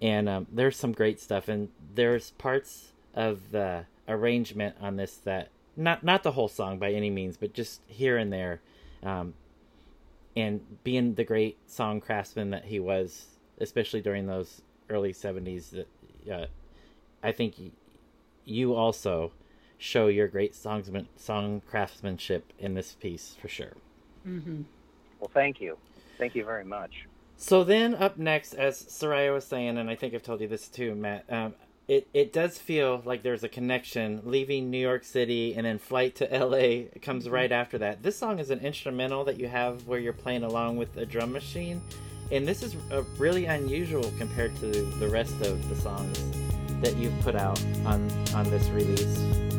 [0.00, 5.48] and um, there's some great stuff, and there's parts of the arrangement on this that
[5.76, 8.60] not not the whole song by any means, but just here and there,
[9.02, 9.34] um,
[10.36, 13.26] and being the great song craftsman that he was,
[13.58, 15.88] especially during those early '70s, that
[16.32, 16.46] uh,
[17.22, 17.54] I think
[18.44, 19.32] you also
[19.80, 23.72] show your great songsman, song craftsmanship in this piece for sure.
[24.26, 24.62] mm-hmm.
[25.18, 25.76] Well, thank you,
[26.18, 27.06] thank you very much.
[27.36, 30.68] So then up next, as Soraya was saying, and I think I've told you this
[30.68, 31.54] too, Matt, um,
[31.88, 36.14] it, it does feel like there's a connection leaving New York City and then flight
[36.16, 38.02] to LA comes right after that.
[38.02, 41.32] This song is an instrumental that you have where you're playing along with a drum
[41.32, 41.80] machine.
[42.30, 44.66] And this is uh really unusual compared to
[45.00, 46.22] the rest of the songs
[46.80, 49.49] that you've put out on, on this release.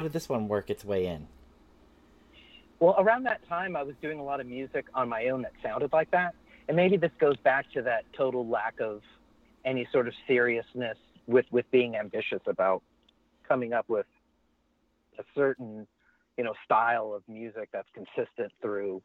[0.00, 1.28] How did this one work its way in?
[2.78, 5.52] Well, around that time, I was doing a lot of music on my own that
[5.62, 6.34] sounded like that.
[6.68, 9.02] And maybe this goes back to that total lack of
[9.66, 10.96] any sort of seriousness
[11.26, 12.82] with, with being ambitious about
[13.46, 14.06] coming up with
[15.18, 15.86] a certain,
[16.38, 19.02] you know, style of music that's consistent through,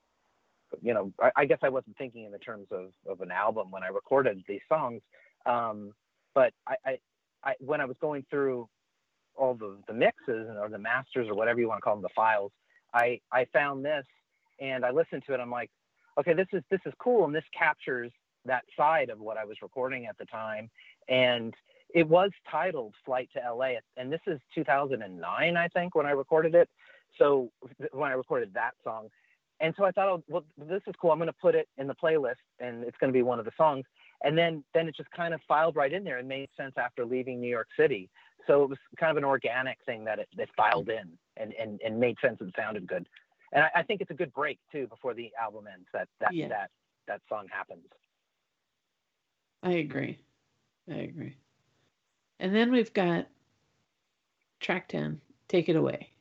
[0.82, 3.70] you know, I, I guess I wasn't thinking in the terms of, of an album
[3.70, 5.02] when I recorded these songs.
[5.46, 5.94] Um,
[6.34, 6.98] but I, I,
[7.44, 8.70] I, when I was going through
[9.38, 12.10] all the, the mixes or the masters or whatever you want to call them, the
[12.16, 12.52] files,
[12.94, 14.06] I, I found this
[14.60, 15.40] and I listened to it.
[15.40, 15.70] I'm like,
[16.18, 18.12] okay, this is this is cool, and this captures
[18.46, 20.70] that side of what I was recording at the time.
[21.10, 21.54] And
[21.94, 26.56] it was titled "Flight to LA," and this is 2009, I think, when I recorded
[26.56, 26.70] it.
[27.18, 27.52] So
[27.92, 29.10] when I recorded that song,
[29.62, 31.12] and so I thought, oh, well, this is cool.
[31.12, 33.46] I'm going to put it in the playlist, and it's going to be one of
[33.46, 33.86] the songs.
[34.24, 37.06] And then then it just kind of filed right in there and made sense after
[37.06, 38.10] leaving New York City.
[38.48, 41.18] So it was kind of an organic thing that it, filed in.
[41.38, 43.08] and and and made sense and sounded good.
[43.52, 45.88] And I, I think it's a good break too before the album ends.
[45.94, 46.48] That that Yeah.
[46.50, 46.70] that
[47.08, 47.86] that song happens.
[49.64, 50.20] I agree.
[50.90, 51.38] I agree.
[52.40, 53.28] And then we've got
[54.60, 56.12] track 10, Take It Away.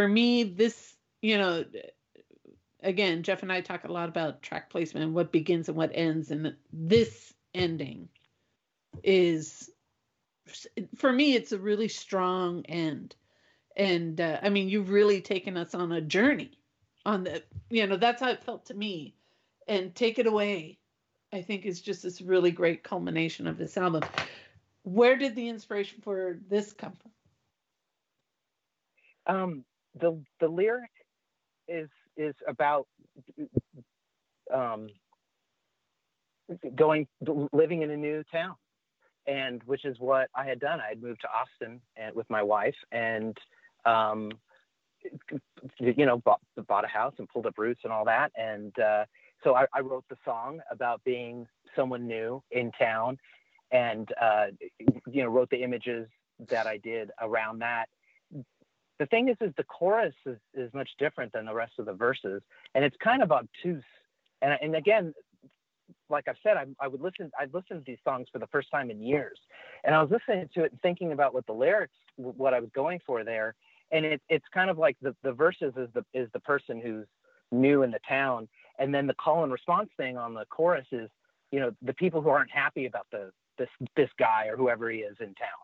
[0.00, 1.62] For me, this, you know,
[2.82, 5.90] again, Jeff and I talk a lot about track placement and what begins and what
[5.92, 6.30] ends.
[6.30, 8.08] And this ending
[9.02, 9.68] is,
[10.96, 13.14] for me, it's a really strong end.
[13.76, 16.52] And uh, I mean, you've really taken us on a journey
[17.04, 19.14] on the, you know, that's how it felt to me.
[19.68, 20.78] And Take It Away,
[21.30, 24.04] I think, is just this really great culmination of this album.
[24.82, 27.10] Where did the inspiration for this come from?
[29.26, 29.64] um,
[30.00, 30.90] the the lyric
[31.68, 32.86] is is about
[34.52, 34.88] um,
[36.74, 37.06] going
[37.52, 38.54] living in a new town,
[39.26, 40.80] and which is what I had done.
[40.80, 43.36] I had moved to Austin and with my wife, and
[43.84, 44.32] um,
[45.78, 49.04] you know bought bought a house and pulled up roots and all that, and uh,
[49.44, 51.46] so I, I wrote the song about being
[51.76, 53.18] someone new in town,
[53.70, 54.46] and uh,
[55.10, 56.08] you know wrote the images
[56.48, 57.86] that I did around that
[59.00, 61.92] the thing is is the chorus is, is much different than the rest of the
[61.92, 62.42] verses
[62.76, 63.82] and it's kind of obtuse.
[64.42, 65.12] And, and again
[66.08, 68.70] like i've said I, I would listen i'd listened to these songs for the first
[68.70, 69.38] time in years.
[69.82, 72.70] And i was listening to it and thinking about what the lyrics what i was
[72.74, 73.54] going for there.
[73.90, 77.06] And it, it's kind of like the, the verses is the is the person who's
[77.50, 78.48] new in the town.
[78.78, 81.08] And then the call and response thing on the chorus is
[81.50, 84.98] you know the people who aren't happy about the this this guy or whoever he
[84.98, 85.60] is in town.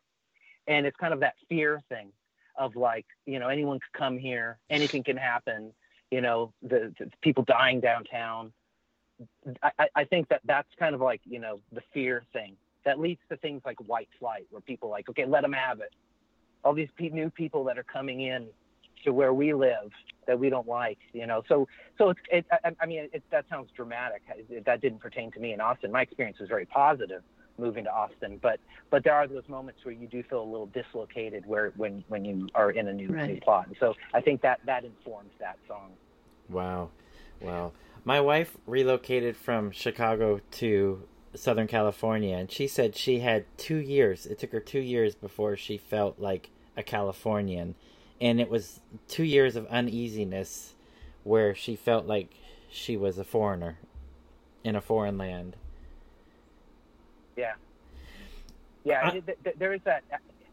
[0.66, 2.10] And it's kind of that fear thing
[2.58, 5.72] of like you know anyone could come here anything can happen
[6.10, 8.52] you know the, the people dying downtown.
[9.62, 12.56] I, I- think that that's kind of like you know the fear thing.
[12.84, 15.92] That leads to things like white flight where people like okay let them have it.
[16.64, 18.46] All these new people that are coming in
[19.04, 19.90] to where we live
[20.26, 21.42] that we don't like you know?
[21.48, 21.66] So
[21.98, 24.22] so it's it, I, I mean it, that sounds dramatic.
[24.48, 25.90] It- that didn't pertain to me in austin.
[25.90, 27.22] My experience was very positive
[27.58, 30.66] moving to austin but but there are those moments where you do feel a little
[30.66, 34.40] dislocated where when when you are in a new, new plot and so i think
[34.42, 35.90] that that informs that song
[36.48, 36.90] Wow.
[37.40, 37.72] Wow.
[38.04, 41.02] My wife relocated from Chicago to
[41.34, 44.26] Southern California, and she said she had two years.
[44.26, 47.74] It took her two years before she felt like a Californian.
[48.20, 50.74] And it was two years of uneasiness
[51.24, 52.34] where she felt like
[52.70, 53.78] she was a foreigner
[54.64, 55.56] in a foreign land.
[57.36, 57.54] Yeah.
[58.84, 60.04] Yeah, I- it- th- th- there is that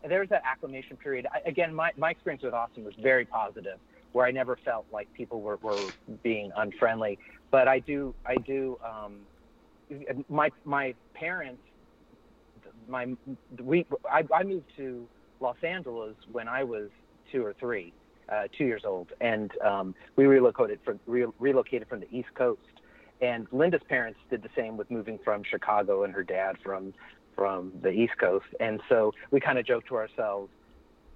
[0.04, 1.28] there is that acclimation period.
[1.34, 3.80] I, again, my, my experience with Austin was very positive,
[4.12, 5.92] where I never felt like people were, were
[6.24, 7.18] being unfriendly.
[7.52, 9.28] But I do I do um,
[10.30, 11.64] my my parents
[12.88, 13.14] my
[13.62, 15.10] we I, I moved to
[15.40, 16.90] Los Angeles when I was
[17.32, 17.94] two or three,
[18.32, 22.73] uh, two years old, and um, we relocated from re- relocated from the East Coast.
[23.22, 26.94] And Linda's parents did the same with moving from Chicago, and her dad from
[27.36, 28.46] from the East Coast.
[28.60, 30.52] And so we kind of joked to ourselves,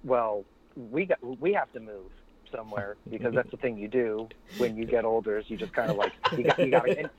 [0.02, 0.44] well,
[0.74, 2.10] we got we have to move
[2.54, 4.28] somewhere because that's the thing you do
[4.58, 7.10] when you get older is you just kind of like you got you got and,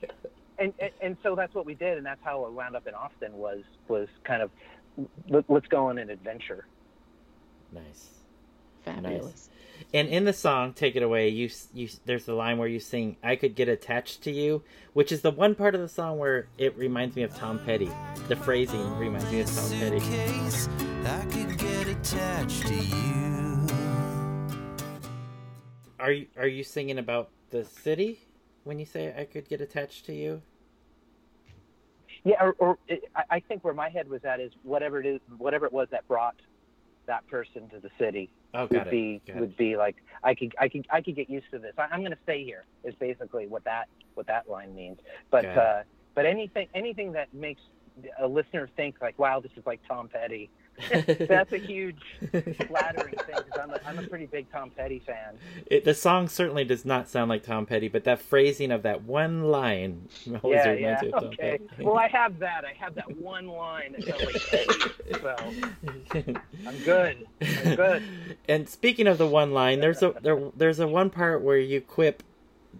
[0.58, 2.94] and and and so that's what we did and that's how I wound up in
[2.94, 4.50] Austin was was kind of
[5.28, 6.66] let, let's go on an adventure.
[7.72, 8.20] Nice.
[8.84, 9.50] Fabulous.
[9.92, 13.16] And in the song "Take It Away," you you there's the line where you sing
[13.22, 14.62] "I could get attached to you,"
[14.92, 17.90] which is the one part of the song where it reminds me of Tom Petty.
[18.28, 20.00] The phrasing reminds me of Tom Petty.
[21.04, 23.66] I could get attached to you.
[25.98, 28.20] Are you are you singing about the city
[28.64, 30.42] when you say "I could get attached to you"?
[32.24, 35.06] Yeah, or, or it, I I think where my head was at is whatever it
[35.06, 36.36] is, whatever it was that brought
[37.10, 38.90] that person to the city Oh, would it.
[38.90, 39.40] be got it.
[39.40, 41.74] would be like I could I could I could get used to this.
[41.76, 42.64] I, I'm going to stay here.
[42.84, 44.98] Is basically what that what that line means.
[45.30, 45.82] But uh,
[46.14, 47.60] but anything anything that makes
[48.18, 50.50] a listener think like, wow, this is like Tom Petty.
[51.28, 52.00] That's a huge
[52.66, 55.38] flattering thing because I'm a, I'm a pretty big Tom Petty fan.
[55.66, 59.02] It, the song certainly does not sound like Tom Petty, but that phrasing of that
[59.02, 60.08] one line
[60.42, 61.58] always yeah, reminds yeah, me of Tom okay.
[61.58, 61.84] Petty.
[61.84, 62.64] Well, I have that.
[62.64, 64.90] I have that one line that sounds like Petty.
[65.20, 65.36] So
[66.66, 67.26] I'm good.
[67.64, 68.02] I'm good.
[68.48, 71.80] And speaking of the one line, there's a there, there's a one part where you
[71.80, 72.22] quip,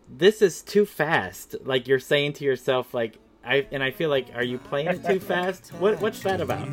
[0.08, 4.28] "This is too fast." Like you're saying to yourself, like I and I feel like,
[4.34, 5.72] are you playing it too fast?
[5.74, 6.68] What what's that about?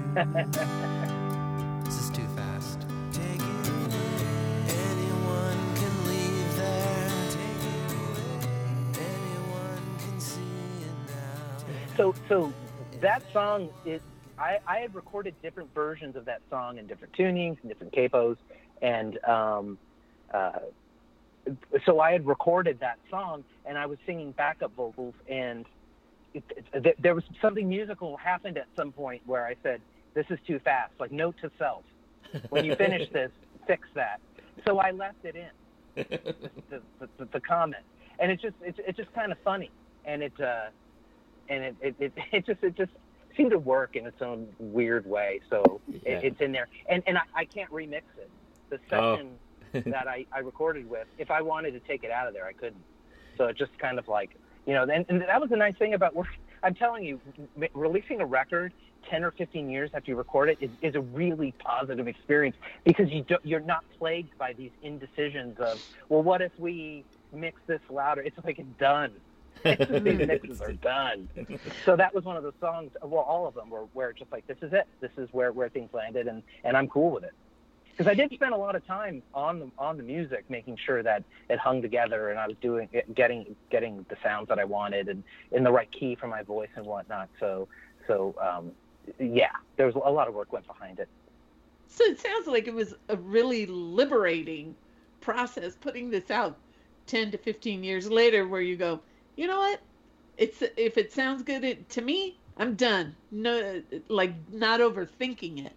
[1.88, 2.82] This is too fast.
[3.14, 4.26] Take it away.
[4.68, 7.10] Anyone can leave there.
[7.30, 8.50] Take it away.
[9.00, 10.42] Anyone can see
[10.82, 11.96] it now.
[11.96, 12.54] So so
[13.00, 14.02] that song is
[14.38, 18.36] I, I had recorded different versions of that song in different tunings and different capos
[18.82, 19.78] and um,
[20.34, 20.60] uh,
[21.86, 25.66] so I had recorded that song and I was singing backup vocals and
[26.34, 29.80] it, it, there was something musical happened at some point where I said
[30.16, 31.86] this is too fast like note to self
[32.50, 33.32] when you finish this
[33.68, 34.20] fix that
[34.66, 35.50] so I left it in
[36.70, 37.84] the, the, the, the comment,
[38.20, 39.72] and it's just it's, it's just kind of funny,
[40.06, 40.66] and it uh,
[41.50, 42.92] and it, it, it, it just it just
[43.36, 45.40] seemed to work in its own weird way.
[45.50, 46.00] So Yeah.
[46.06, 48.32] it, it's in there, and and I, I can't remix it.
[48.70, 49.14] The Oh.
[49.14, 49.40] session
[49.86, 52.54] that I, I recorded with, if I wanted to take it out of there, I
[52.54, 52.84] couldn't.
[53.38, 54.32] So it just kind of like
[54.66, 56.28] you know, and, and that was the nice thing about work.
[56.64, 57.22] I'm telling you,
[57.74, 58.74] releasing a record
[59.10, 63.10] 10 or 15 years after you record it is, is a really positive experience because
[63.10, 67.04] you do, you're not plagued by these indecisions of, well, what if we
[67.34, 68.22] mix this louder?
[68.22, 69.14] It's like it's done.
[69.64, 71.30] These mixes are done.
[71.86, 74.46] So that was one of the songs, well, all of them were where just like,
[74.48, 74.88] this is it.
[75.00, 77.34] This is where, where things landed, and, and I'm cool with it.
[77.92, 81.02] Because I did spend a lot of time on the on the music, making sure
[81.02, 85.10] that it hung together, and I was doing getting getting the sounds that I wanted,
[85.10, 87.28] and in the right key for my voice and whatnot.
[87.40, 87.68] So
[88.06, 88.72] so um,
[89.20, 91.08] yeah, there was a lot of work went behind it.
[91.88, 94.76] So it sounds like it was a really liberating
[95.22, 96.58] process putting this out
[97.08, 99.00] 10 to 15 years later where you go,
[99.36, 99.80] you know what?
[100.38, 103.16] It's if it sounds good it, to me, I'm done.
[103.32, 105.74] No like not overthinking it.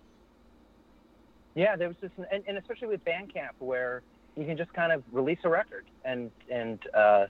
[1.55, 4.03] Yeah, there was just, and, and especially with Bandcamp, where
[4.37, 7.27] you can just kind of release a record, and and uh,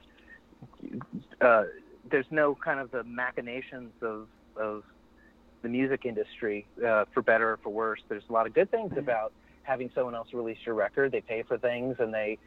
[1.41, 1.63] uh,
[2.09, 4.83] there's no kind of the machinations of of
[5.61, 8.01] the music industry, uh, for better or for worse.
[8.09, 9.31] There's a lot of good things about
[9.63, 11.11] having someone else release your record.
[11.11, 12.37] They pay for things, and they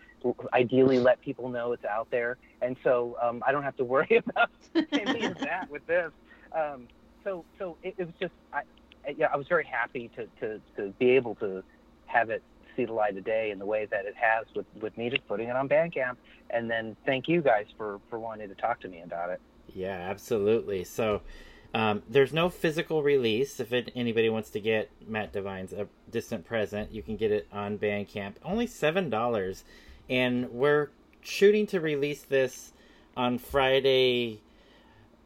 [0.53, 2.39] ideally let people know it's out there.
[2.61, 4.51] And so um, I don't have to worry about
[4.93, 6.11] any of that with this.
[6.53, 6.89] Um,
[7.23, 8.63] so so it, it was just I,
[9.07, 11.63] I- yeah, I was very happy to, to, to be able to
[12.07, 12.43] have it
[12.77, 15.27] see the light of day in the way that it has with, with me just
[15.29, 16.17] putting it on Bandcamp.
[16.51, 19.41] And then thank you guys for, for wanting to talk to me about it.
[19.75, 20.85] Yeah, absolutely.
[20.85, 21.21] So
[21.75, 23.59] um, there's no physical release.
[23.59, 27.49] If it, anybody wants to get Matt Devine's A Distant Present, you can get it
[27.53, 28.35] on Bandcamp.
[28.45, 29.63] Only $7.
[30.09, 32.73] And we're shooting to release this
[33.17, 34.41] on Friday,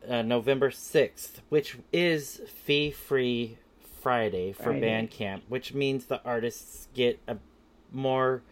[0.09, 3.59] uh, November 6th, which is fee free
[4.01, 4.80] Friday for Friday.
[4.80, 7.36] Bandcamp, which means the artists get a
[7.92, 8.42] more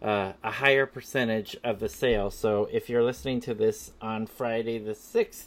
[0.00, 2.30] uh, a higher percentage of the sale.
[2.30, 5.44] So if you're listening to this on Friday the 6th,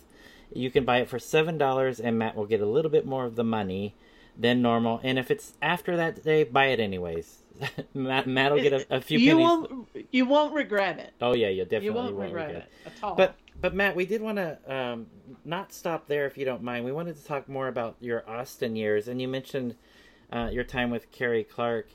[0.54, 3.36] you can buy it for $7 and Matt will get a little bit more of
[3.36, 3.96] the money
[4.38, 5.00] than normal.
[5.04, 7.44] And if it's after that day, buy it anyways.
[7.94, 9.44] Matt, Matt will get a, a few you pennies.
[9.44, 11.14] won't you won't regret it.
[11.22, 13.16] Oh yeah, you definitely you won't, won't regret, regret it at all.
[13.16, 15.08] But but Matt, we did want to um,
[15.46, 16.84] not stop there if you don't mind.
[16.86, 19.76] We wanted to talk more about your Austin years, and you mentioned
[20.32, 21.90] uh, your time with Carrie Clark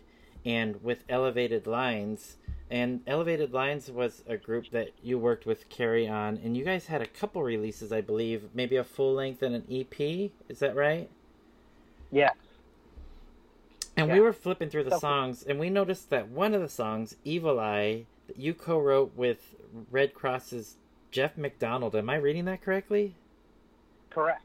[0.44, 2.36] and with Elevated Lines.
[2.70, 6.86] And Elevated Lines was a group that you worked with Carrie on, and you guys
[6.86, 10.30] had a couple releases, I believe, maybe a full length and an EP.
[10.48, 11.10] Is that right?
[12.12, 12.30] Yeah.
[13.96, 16.68] And we were flipping through the So- songs, and we noticed that one of the
[16.68, 19.56] songs, "Evil Eye," that you co-wrote with
[19.90, 20.76] Redd Kross's
[21.10, 21.96] Jeff McDonald.
[21.96, 23.16] Am I reading that correctly?
[24.10, 24.42] Correct.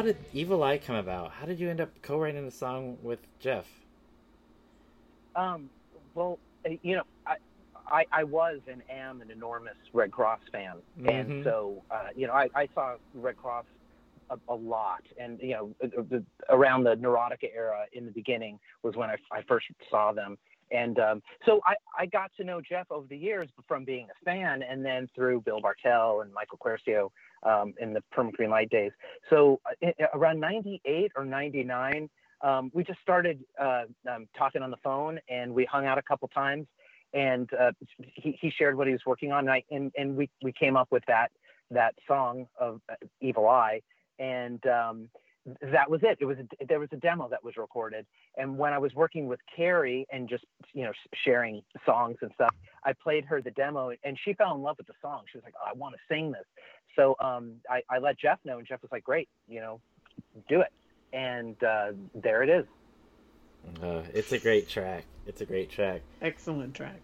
[0.00, 1.30] How did Evil Eye come about?
[1.30, 3.66] How did you end up co-writing the song with Jeff?
[5.36, 5.68] Um,
[6.14, 7.34] well, uh, you know, I,
[7.86, 11.12] I, I was and am an enormous Redd Kross fan, Mhm.
[11.12, 13.64] and so uh, you know, I, I saw Redd Kross
[14.30, 18.96] a, a lot, and you know, uh, around the Neurotica era in the beginning was
[18.96, 20.38] when I, I first saw them,
[20.70, 24.24] and um, so I, I got to know Jeff over the years from being a
[24.24, 27.10] fan, and then through Bill Bartell and Michael Quercio
[27.42, 28.92] um, in the Permanent Green Light days.
[29.28, 32.08] So uh, around '98 or '99
[32.42, 36.02] um, we just started uh, um, talking on the phone and we hung out a
[36.02, 36.66] couple times
[37.12, 40.30] and uh, he, he shared what he was working on and, I, and, and we,
[40.42, 41.30] we came up with that
[41.72, 43.80] that song of uh, Evil Eye
[44.18, 45.08] and um,
[45.72, 46.18] that was it.
[46.20, 49.26] It was a, there was a demo that was recorded and when I was working
[49.26, 50.92] with Carrie and just you know
[51.24, 54.86] sharing songs and stuff, I played her the demo and she fell in love with
[54.86, 55.22] the song.
[55.30, 56.44] She was like, oh, I want to sing this.
[56.96, 59.80] So um, I, I let Jeff know and Jeff was like, great, you know,
[60.48, 60.72] do it
[61.12, 62.66] and uh, there it is.
[63.82, 65.04] Uh, it's a great track.
[65.26, 66.02] It's a great track.
[66.22, 67.00] Excellent track.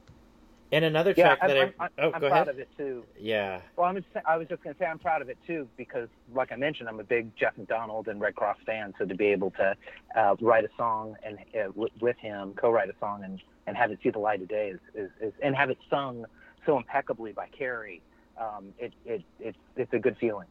[0.72, 2.48] And another Yeah, track I'm, that I'm, I I'm, oh I'm go proud ahead.
[2.48, 3.06] of it too.
[3.18, 5.68] Yeah, Well, I'm just, I was just going to say I'm proud of it too
[5.76, 8.94] because, like I mentioned, I'm a big Jeff McDonald and Redd Kross fan.
[8.98, 9.74] So to be able to
[10.16, 13.90] uh, write a song and uh, w- with him, co-write a song and, and have
[13.92, 16.24] it see the light of day is, is, is and have it sung
[16.66, 18.02] so impeccably by Carrie,
[18.40, 20.48] um, it, it, it's it's a good feeling.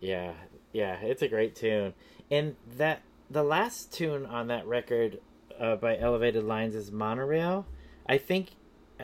[0.00, 0.32] yeah,
[0.72, 0.96] yeah.
[1.02, 1.94] It's a great tune.
[2.30, 5.20] And that the last tune on that record
[5.58, 7.66] uh, by Elevated Lines is Monorail.
[8.06, 8.50] I think,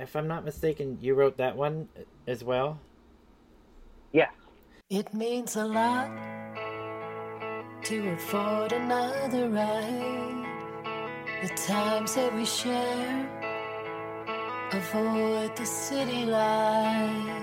[0.03, 1.89] if I'm not mistaken, you wrote that one
[2.27, 2.79] as well.
[4.13, 4.31] Yes.
[4.91, 6.11] It means a lot
[7.85, 10.45] to afford another ride.
[11.43, 13.27] The times that we share,
[14.73, 17.43] avoid the city life.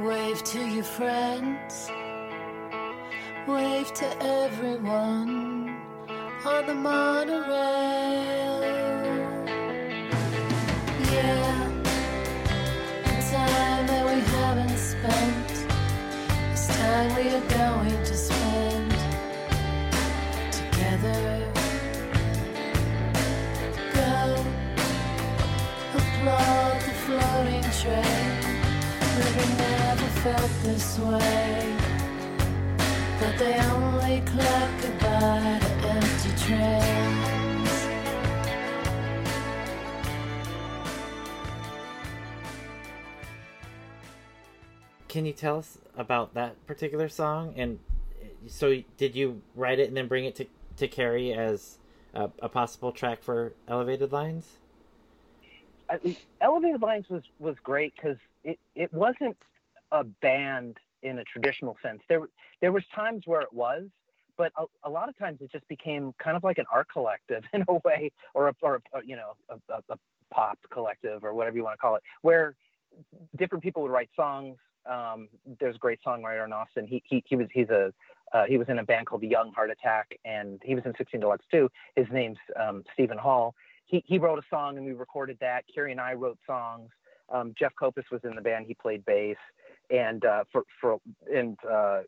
[0.00, 1.90] Wave to your friends,
[3.46, 5.68] wave to everyone
[6.44, 8.62] on the monorail.
[13.86, 15.48] But we haven't spent
[16.52, 18.90] is time we are going to spend
[20.50, 21.52] together.
[23.94, 24.44] Go,
[25.98, 28.32] upload the floating train.
[29.58, 31.76] Never felt this way
[33.20, 37.21] But they only clap goodbye to empty trains.
[45.12, 47.52] Can you tell us about that particular song?
[47.58, 47.80] And
[48.46, 50.46] so, did you write it and then bring it to
[50.78, 51.76] to Carrie as
[52.14, 54.56] a, a possible track for Elevated Lines?
[56.40, 59.36] Elevated Lines was was great because it, it wasn't
[59.90, 62.00] a band in a traditional sense.
[62.08, 62.22] There
[62.62, 63.88] there was times where it was,
[64.38, 67.44] but a, a lot of times it just became kind of like an art collective
[67.52, 69.98] in a way, or a, or a, you know a, a
[70.32, 72.54] pop collective or whatever you want to call it, where
[73.36, 74.56] different people would write songs.
[74.90, 75.28] Um,
[75.60, 76.86] there's a great songwriter in Austin.
[76.86, 77.92] He he, he was he's a
[78.32, 80.94] uh, he was in a band called the Young Heart Attack, and he was in
[80.96, 81.70] 16 Deluxe too.
[81.96, 83.54] His name's um, Stephen Hall.
[83.84, 85.64] He he wrote a song and we recorded that.
[85.72, 86.90] Carrie and I wrote songs.
[87.32, 88.66] Um, Jeff Copus was in the band.
[88.66, 89.36] He played bass,
[89.90, 90.98] and uh, for for
[91.32, 92.00] and uh,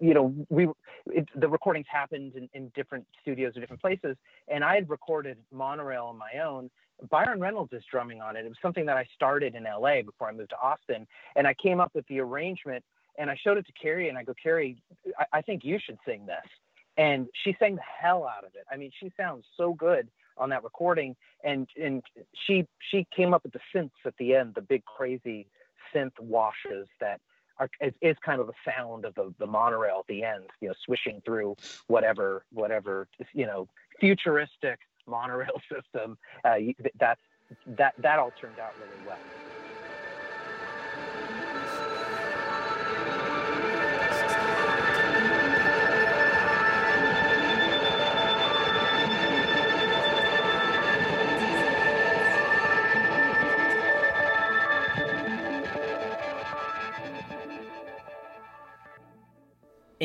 [0.00, 0.68] you know we
[1.06, 4.16] it, the recordings happened in, in different studios or different places.
[4.48, 6.70] And I had recorded Monorail on my own.
[7.10, 8.46] Byron Reynolds is drumming on it.
[8.46, 11.06] It was something that I started in LA before I moved to Austin,
[11.36, 12.84] and I came up with the arrangement
[13.18, 14.82] and I showed it to Carrie and I go, Carrie,
[15.18, 16.36] I, I think you should sing this.
[16.98, 18.64] And she sang the hell out of it.
[18.70, 20.08] I mean, she sounds so good
[20.38, 21.14] on that recording.
[21.44, 22.02] And and
[22.46, 25.46] she she came up with the synths at the end, the big crazy
[25.94, 27.20] synth washes that
[27.58, 30.68] are is, is kind of the sound of the, the monorail at the end, you
[30.68, 33.68] know, swishing through whatever whatever you know
[34.00, 36.18] futuristic monorail system.
[36.44, 36.56] Uh,
[36.98, 37.18] that
[37.66, 39.20] that that all turned out really well.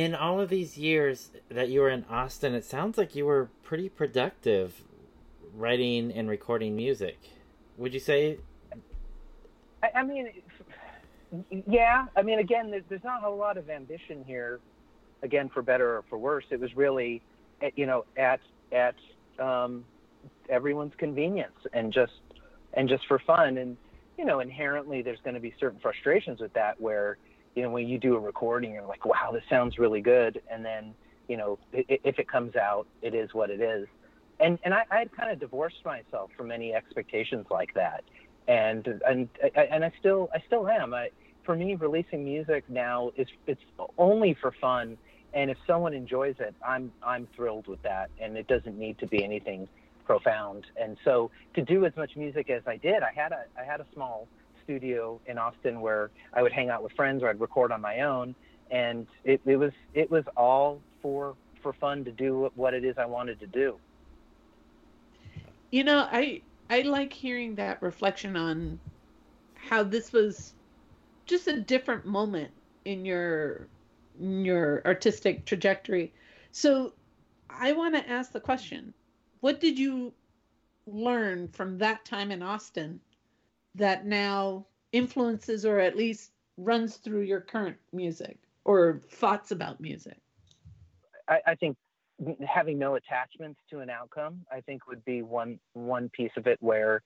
[0.02, 3.50] In all of these years that you were in Austin, it sounds like you were
[3.64, 4.84] pretty productive
[5.54, 7.20] writing and recording music.
[7.78, 8.40] Would you say?
[9.84, 10.30] I, I mean,
[11.68, 12.08] yeah.
[12.16, 14.60] I mean, again, there's, there's not a lot of ambition here.
[15.24, 17.22] Again, for better or for worse, it was really,
[17.76, 18.40] you know, at
[18.72, 18.96] at
[19.38, 19.86] um,
[20.50, 22.14] everyone's convenience and just
[22.74, 23.58] and just for fun.
[23.58, 23.78] And
[24.18, 27.18] you know, inherently, there's going to be certain frustrations with that, where
[27.56, 30.64] you know, when you do a recording, you're like, wow, this sounds really good, and
[30.64, 30.94] then
[31.28, 33.88] you know, if it comes out, it is what it is.
[34.40, 38.04] And and I, I had kind of divorced myself from any expectations like that
[38.48, 40.94] and and and I still I still am.
[40.94, 41.10] I,
[41.46, 43.62] for me, releasing music now is it's
[43.98, 44.98] only for fun,
[45.34, 49.08] and if someone enjoys it, I'm I'm thrilled with that, and it doesn't need to
[49.08, 49.68] be anything
[50.06, 50.66] profound.
[50.80, 53.80] And so to do as much music as I did, I had a I had
[53.80, 54.28] a small
[54.64, 58.02] studio in Austin where I would hang out with friends or I'd record on my
[58.02, 58.36] own,
[58.70, 62.98] and it, it was it was all for for fun to do what it is
[62.98, 63.78] I wanted to do.
[65.72, 68.80] You know, I I like hearing that reflection on
[69.56, 70.54] how this was
[71.26, 72.52] just a different moment
[72.86, 73.68] in your
[74.20, 76.14] in your artistic trajectory.
[76.52, 76.94] So
[77.50, 78.94] I want to ask the question,
[79.40, 80.14] what did you
[80.88, 83.00] learn from that time in Austin
[83.76, 90.18] that now influences or at least runs through your current music or thoughts about music?
[91.28, 91.78] I, I think
[92.48, 96.58] having no attachments to an outcome, I think would be one one piece of it
[96.62, 97.02] where,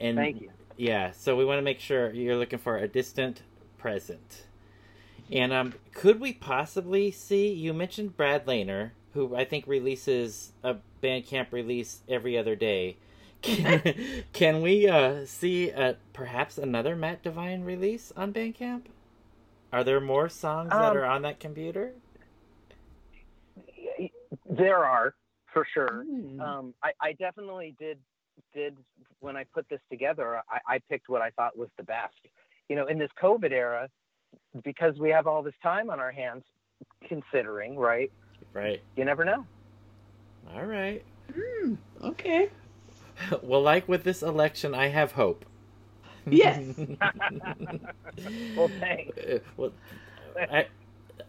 [0.00, 0.50] and Thank you.
[0.76, 3.42] yeah, so we want to make sure you're looking for a distant
[3.78, 4.46] present.
[5.30, 7.52] And um, could we possibly see?
[7.52, 12.96] You mentioned Brad Laner, who I think releases a Bandcamp release every other day.
[13.46, 13.94] Can,
[14.32, 18.82] can we uh, see uh, perhaps another Matt Divine release on Bandcamp?
[19.72, 21.92] Are there more songs that Um, are on that computer?
[24.48, 25.14] There are
[25.52, 26.04] for sure.
[26.08, 26.40] Mm.
[26.40, 27.98] Um, I, I definitely did
[28.54, 28.76] did
[29.20, 30.42] when I put this together.
[30.50, 32.14] I, I picked what I thought was the best.
[32.68, 33.88] You know, in this COVID era,
[34.64, 36.44] because we have all this time on our hands,
[37.08, 38.10] considering right,
[38.52, 38.82] Right.
[38.96, 39.46] you never know.
[40.54, 41.02] All right.
[41.32, 42.50] Mm, okay.
[43.42, 45.44] Well, like with this election, I have hope.
[46.28, 46.74] Yes.
[48.56, 49.16] Well, thanks.
[49.18, 49.72] Uh, well,
[50.36, 50.66] I,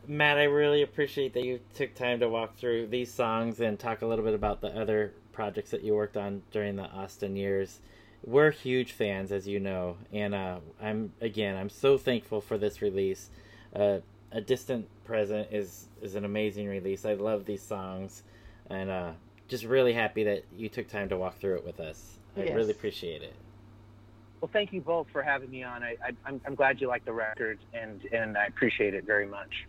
[0.08, 4.02] Matt, I really appreciate that you took time to walk through these songs and talk
[4.02, 7.80] a little bit about the other projects that you worked on during the Austin years.
[8.26, 12.82] We're huge fans, as you know, and uh, I'm again, I'm so thankful for this
[12.82, 13.30] release.
[13.76, 14.00] Uh,
[14.32, 17.06] a distant present is is an amazing release.
[17.06, 18.24] I love these songs,
[18.70, 19.12] and uh,
[19.48, 22.18] just really happy that you took time to walk through it with us.
[22.36, 22.56] I Yes.
[22.56, 23.34] really appreciate it.
[24.42, 25.82] Well, thank you both for having me on.
[25.82, 29.26] I, I, I'm, I'm glad you like the record, and and I appreciate it very
[29.26, 29.66] much.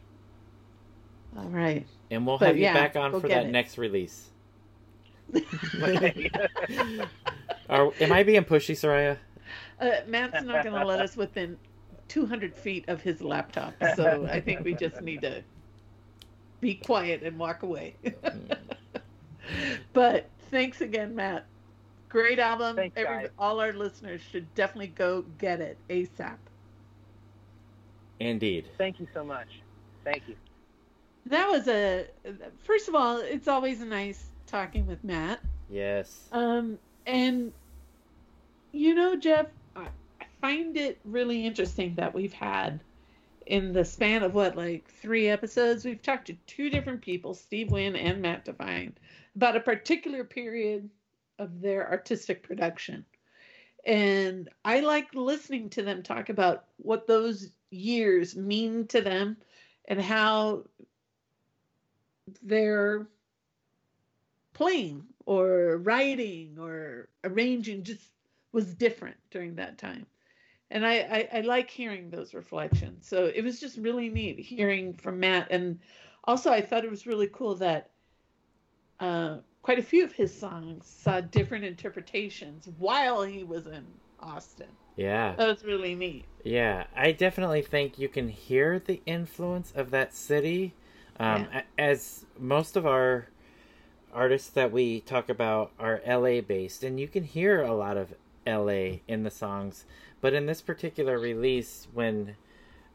[1.36, 1.86] All right.
[2.10, 3.50] And we'll But have you back on for that it.
[3.50, 4.28] next release.
[7.68, 9.18] Are, am I being pushy, Soraya?
[9.80, 11.56] Uh, Matt's not going to let us within
[12.08, 15.42] 200 feet of his laptop, so I think we just need to
[16.60, 17.94] be quiet and walk away.
[19.92, 21.46] but thanks again, Matt.
[22.08, 22.76] Great album.
[22.76, 23.30] Thanks, Every, guys.
[23.38, 26.36] all our listeners should definitely go get it ASAP.
[28.20, 28.68] Indeed.
[28.78, 29.48] Thank you so much.
[30.04, 30.36] Thank you.
[31.26, 32.06] That was a.
[32.64, 35.40] First of all, it's always nice talking with Matt.
[35.68, 36.28] Yes.
[36.32, 37.52] Um, and
[38.72, 39.46] you know, Jeff,
[39.76, 39.88] I
[40.20, 42.80] I find it really interesting that we've had
[43.48, 47.70] in the span of what, like three episodes, we've talked to two different people, Steve
[47.70, 48.92] Wynn and Matt Devine,
[49.38, 50.90] about a particular period
[51.38, 53.04] of their artistic production.
[53.86, 59.36] And I like listening to them talk about what those years mean to them
[59.86, 60.64] and how
[62.42, 63.06] their
[64.54, 68.10] playing or writing or arranging just
[68.50, 70.04] was different during that time.
[70.72, 73.06] And I, I, I like hearing those reflections.
[73.06, 75.46] So it was just really neat hearing from Matt.
[75.52, 75.78] And
[76.24, 77.90] also, I thought it was really cool that
[79.00, 83.86] uh, quite a few of his songs saw different interpretations while he was in
[84.20, 84.68] Austin.
[84.96, 85.34] Yeah.
[85.36, 86.24] That was really neat.
[86.42, 90.74] Yeah, I definitely think you can hear the influence of that city.
[91.20, 91.62] Um, Yeah.
[91.78, 93.28] As most of our
[94.12, 98.14] artists that we talk about are LA based, and you can hear a lot of
[98.46, 99.84] LA in the songs.
[100.20, 102.36] But in this particular release, when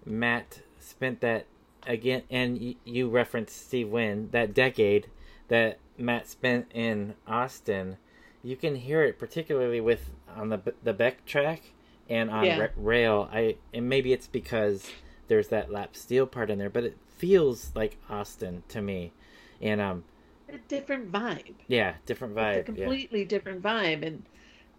[0.06, 1.46] Matt spent that
[1.88, 5.08] again, and you referenced Steve Wynn, that decade
[5.48, 7.98] that Matt spent in Austin,
[8.44, 11.62] you can hear it particularly with on the the Beck track
[12.10, 12.60] and on Yeah.
[12.60, 13.30] Ra- Rail.
[13.32, 14.90] I and maybe it's because
[15.28, 19.14] there's that lap steel part in there, but it feels like Austin to me,
[19.62, 20.04] and um
[20.50, 21.56] A different vibe.
[21.68, 22.78] yeah, different It's a vibe.
[22.78, 22.86] Yeah.
[22.86, 24.06] completely different vibe.
[24.06, 24.24] And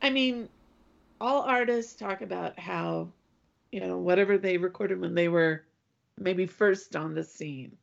[0.02, 0.48] I mean,
[1.20, 3.08] all artists talk about how,
[3.72, 5.64] you know, whatever they recorded when they were
[6.18, 7.76] maybe first on the scene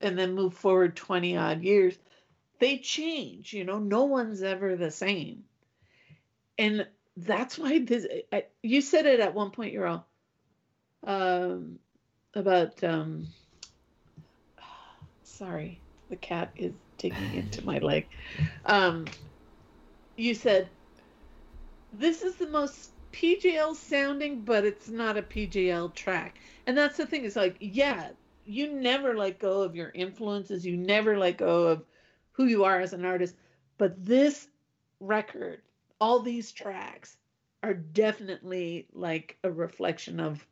[0.00, 1.96] and then move forward 20 odd years,
[2.58, 5.44] they change, you know, no one's ever the same.
[6.58, 6.86] And
[7.16, 10.06] that's why this, I, you said it at one point, you're all,
[11.04, 11.78] um,
[12.34, 13.26] about, um,
[15.22, 18.08] sorry, the cat is digging into my leg.
[18.64, 19.06] Um,
[20.16, 20.68] you said
[21.92, 26.38] this is the most PGL sounding, but it's not a PGL track.
[26.66, 27.24] And that's the thing.
[27.24, 28.10] It's like, yeah,
[28.48, 30.64] you never let go of your influences.
[30.64, 31.84] You never let go of
[32.32, 33.34] who you are as an artist.
[33.76, 34.48] But this
[35.00, 35.60] record,
[36.00, 37.16] all these tracks,
[37.62, 40.46] are definitely like a reflection of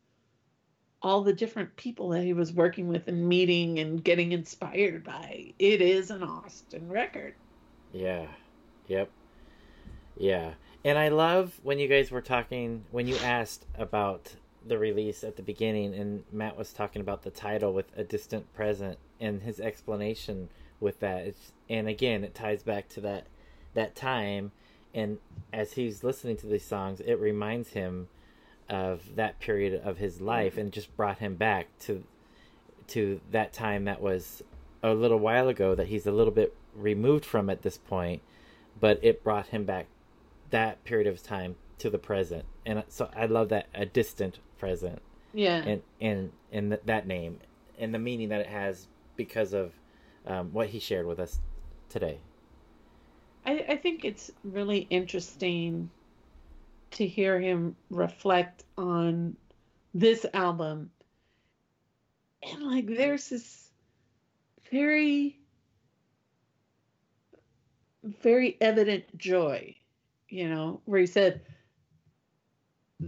[1.00, 5.54] all the different people that he was working with and meeting and getting inspired by.
[5.58, 7.34] It is an Austin record.
[7.92, 8.26] Yeah.
[8.88, 9.10] Yep.
[10.18, 10.54] Yeah.
[10.84, 14.34] And I love when you guys were talking when you asked about
[14.66, 18.52] the release at the beginning and Matt was talking about the title with a distant
[18.54, 20.48] present and his explanation
[20.80, 21.26] with that.
[21.26, 23.26] It's and again it ties back to that
[23.74, 24.52] that time
[24.94, 25.18] and
[25.52, 28.08] as he's listening to these songs it reminds him
[28.68, 32.02] of that period of his life and just brought him back to
[32.88, 34.42] to that time that was
[34.82, 38.22] a little while ago that he's a little bit removed from at this point
[38.80, 39.86] but it brought him back
[40.50, 45.00] that period of time to the present and so i love that a distant present
[45.32, 45.62] Yeah.
[45.64, 47.38] and and and th- that name
[47.78, 49.72] and the meaning that it has because of
[50.26, 51.40] um, what he shared with us
[51.88, 52.18] today
[53.44, 55.88] I, I think it's really interesting
[56.92, 59.36] to hear him reflect on
[59.94, 60.90] this album.
[62.42, 63.70] And like there's this
[64.70, 65.38] very
[68.22, 69.74] very evident joy,
[70.28, 71.42] you know, where he said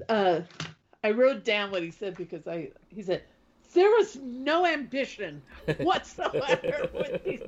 [0.09, 0.41] uh
[1.05, 3.25] I wrote down what he said because I he said
[3.75, 5.43] there was no ambition
[5.79, 7.43] whatsoever with these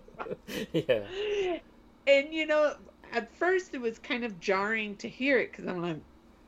[0.73, 1.07] yeah
[2.07, 2.75] and you know,
[3.13, 6.03] at first it was kind of jarring to hear it because I'm like,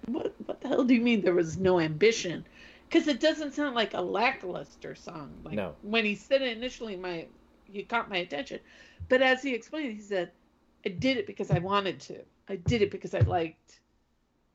[0.07, 2.47] what, what the hell do you mean there was no ambition?
[2.89, 5.41] Because it doesn't sound like a lackluster song.
[5.45, 5.77] Like No.
[5.83, 7.29] when he said it initially, my
[7.65, 8.61] he caught my attention,
[9.09, 10.33] but as he explained, he said,
[10.85, 12.25] "I did it because I wanted to.
[12.49, 13.81] I did it because I liked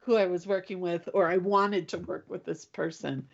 [0.08, 3.28] who I was working with, or I wanted to work with this person."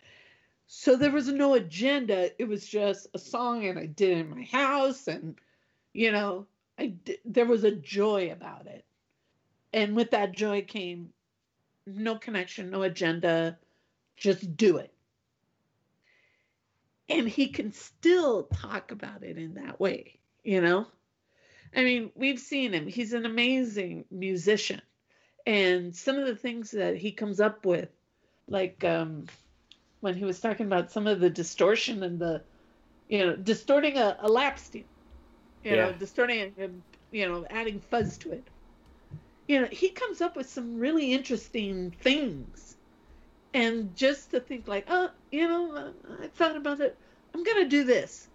[0.66, 2.30] So there was no agenda.
[2.40, 5.40] It was just a song, and I did it in my house, and
[5.94, 6.46] you know,
[6.78, 8.84] I d- there was a joy about it,
[9.72, 11.12] and with that joy came
[11.86, 13.58] no connection, no agenda,
[14.16, 14.92] just do it.
[17.08, 20.86] And he can still talk about it in that way, you know.
[21.76, 22.86] I mean, we've seen him.
[22.86, 24.80] He's an amazing musician.
[25.46, 27.90] And some of the things that he comes up with,
[28.48, 29.26] like um,
[30.00, 32.42] when he was talking about some of the distortion and the,
[33.08, 34.84] you know, distorting a, a lap steel,
[35.62, 38.44] you know, distorting it and, you know, adding fuzz to it.
[39.46, 42.76] You know, he comes up with some really interesting things.
[43.52, 45.90] And just to think, like, oh, you know, uh,
[46.22, 46.96] I thought about it.
[47.34, 48.28] I'm going to do this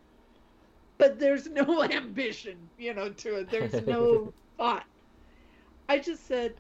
[1.00, 3.50] but there's no ambition, you know, to it.
[3.50, 4.86] There's no thought.
[5.88, 6.54] I just said,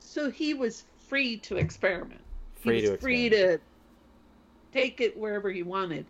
[0.00, 2.20] so he was free to experiment.
[2.56, 3.62] Free he was to free experiment.
[4.72, 6.06] to take it wherever he wanted,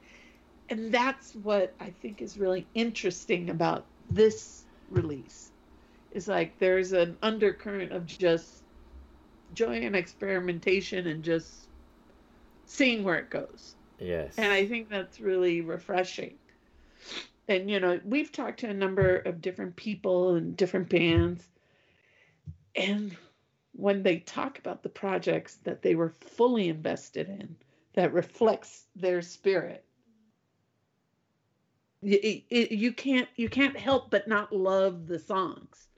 [0.68, 5.50] and that's what I think is really interesting about this release.
[6.12, 8.62] Is like there's an undercurrent of just
[9.54, 11.68] joy and experimentation and just
[12.66, 13.74] seeing where it goes.
[13.98, 14.34] Yes.
[14.38, 16.34] And I think that's really refreshing.
[17.48, 21.44] And, you know, we've talked to a number of different people and different bands.
[22.76, 23.16] And
[23.72, 27.56] when they talk about the projects that they were fully invested in,
[27.94, 29.84] that reflects their spirit,
[32.02, 35.88] y- it, you can't you can't help but not love the songs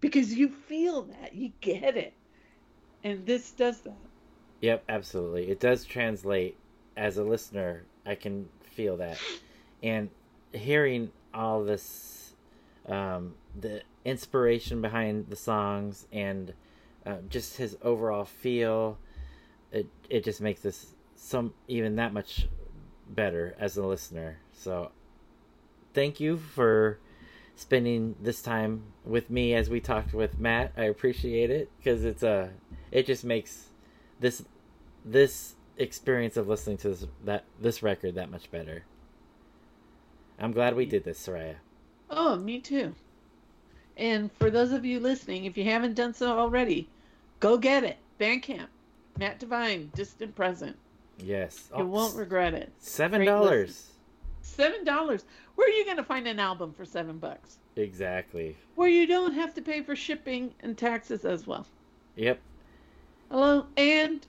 [0.00, 2.14] because you feel that you get it
[3.02, 3.94] and this does that
[4.64, 5.50] Yep, absolutely.
[5.50, 6.56] It does translate
[6.96, 7.84] as a listener.
[8.06, 9.18] I can feel that,
[9.82, 10.08] and
[10.54, 12.32] hearing all this,
[12.88, 16.54] um, the inspiration behind the songs, and
[17.06, 18.98] uh, just his overall feel,
[19.72, 22.48] it it just makes this some even that much
[23.08, 24.38] better as a listener.
[24.52, 24.90] So,
[25.92, 26.98] thank you for
[27.56, 30.72] spending this time with me as we talked with Matt.
[30.76, 32.50] I appreciate it because it's a
[32.90, 33.68] it just makes
[34.20, 34.44] this
[35.04, 38.84] this experience of listening to this that this record that much better.
[40.38, 41.56] I'm glad we did this, Soraya.
[42.10, 42.94] Oh, me too.
[43.96, 46.88] And for those of you listening, if you haven't done so already,
[47.44, 47.98] go get it.
[48.18, 48.68] Bandcamp,
[49.18, 50.74] Matt Devine, Distant Present.
[51.18, 51.68] Yes.
[51.76, 52.72] You won't regret it.
[52.78, 53.90] Seven dollars.
[54.40, 55.26] Seven dollars.
[55.54, 57.58] Where are you going to find an album for seven bucks?
[57.76, 58.56] Exactly.
[58.76, 61.66] Where you don't have to pay for shipping and taxes as well.
[62.16, 62.40] Yep.
[63.30, 64.26] Hello, and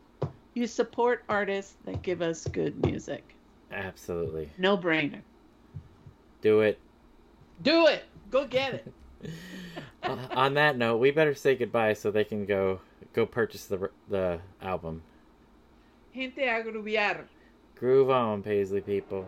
[0.54, 3.24] you support artists that give us good music.
[3.72, 4.50] Absolutely.
[4.58, 5.22] No brainer.
[6.42, 6.80] Do it.
[7.64, 8.04] Do it.
[8.30, 8.94] Go get it.
[10.04, 12.80] Uh, on that note, we better say goodbye so they can go
[13.16, 15.02] go purchase the the album.
[16.14, 17.26] Gente a.
[17.76, 19.26] Groove on, Paisley people.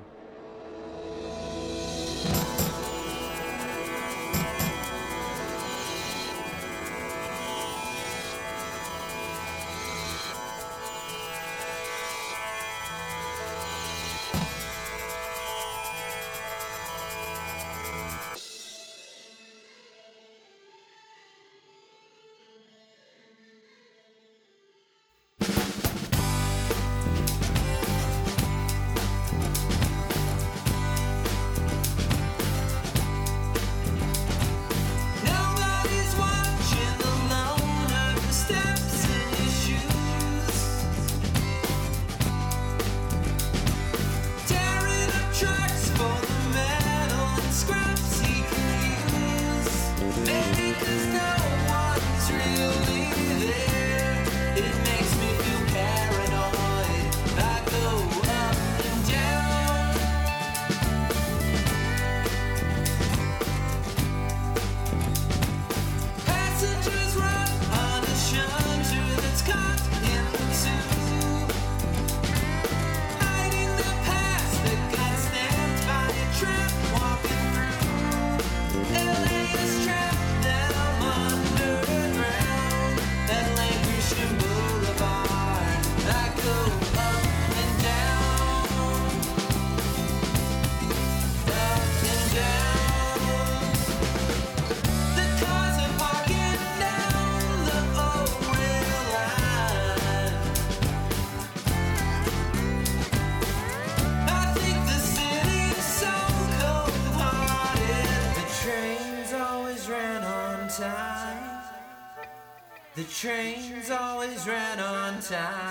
[115.29, 115.66] Time.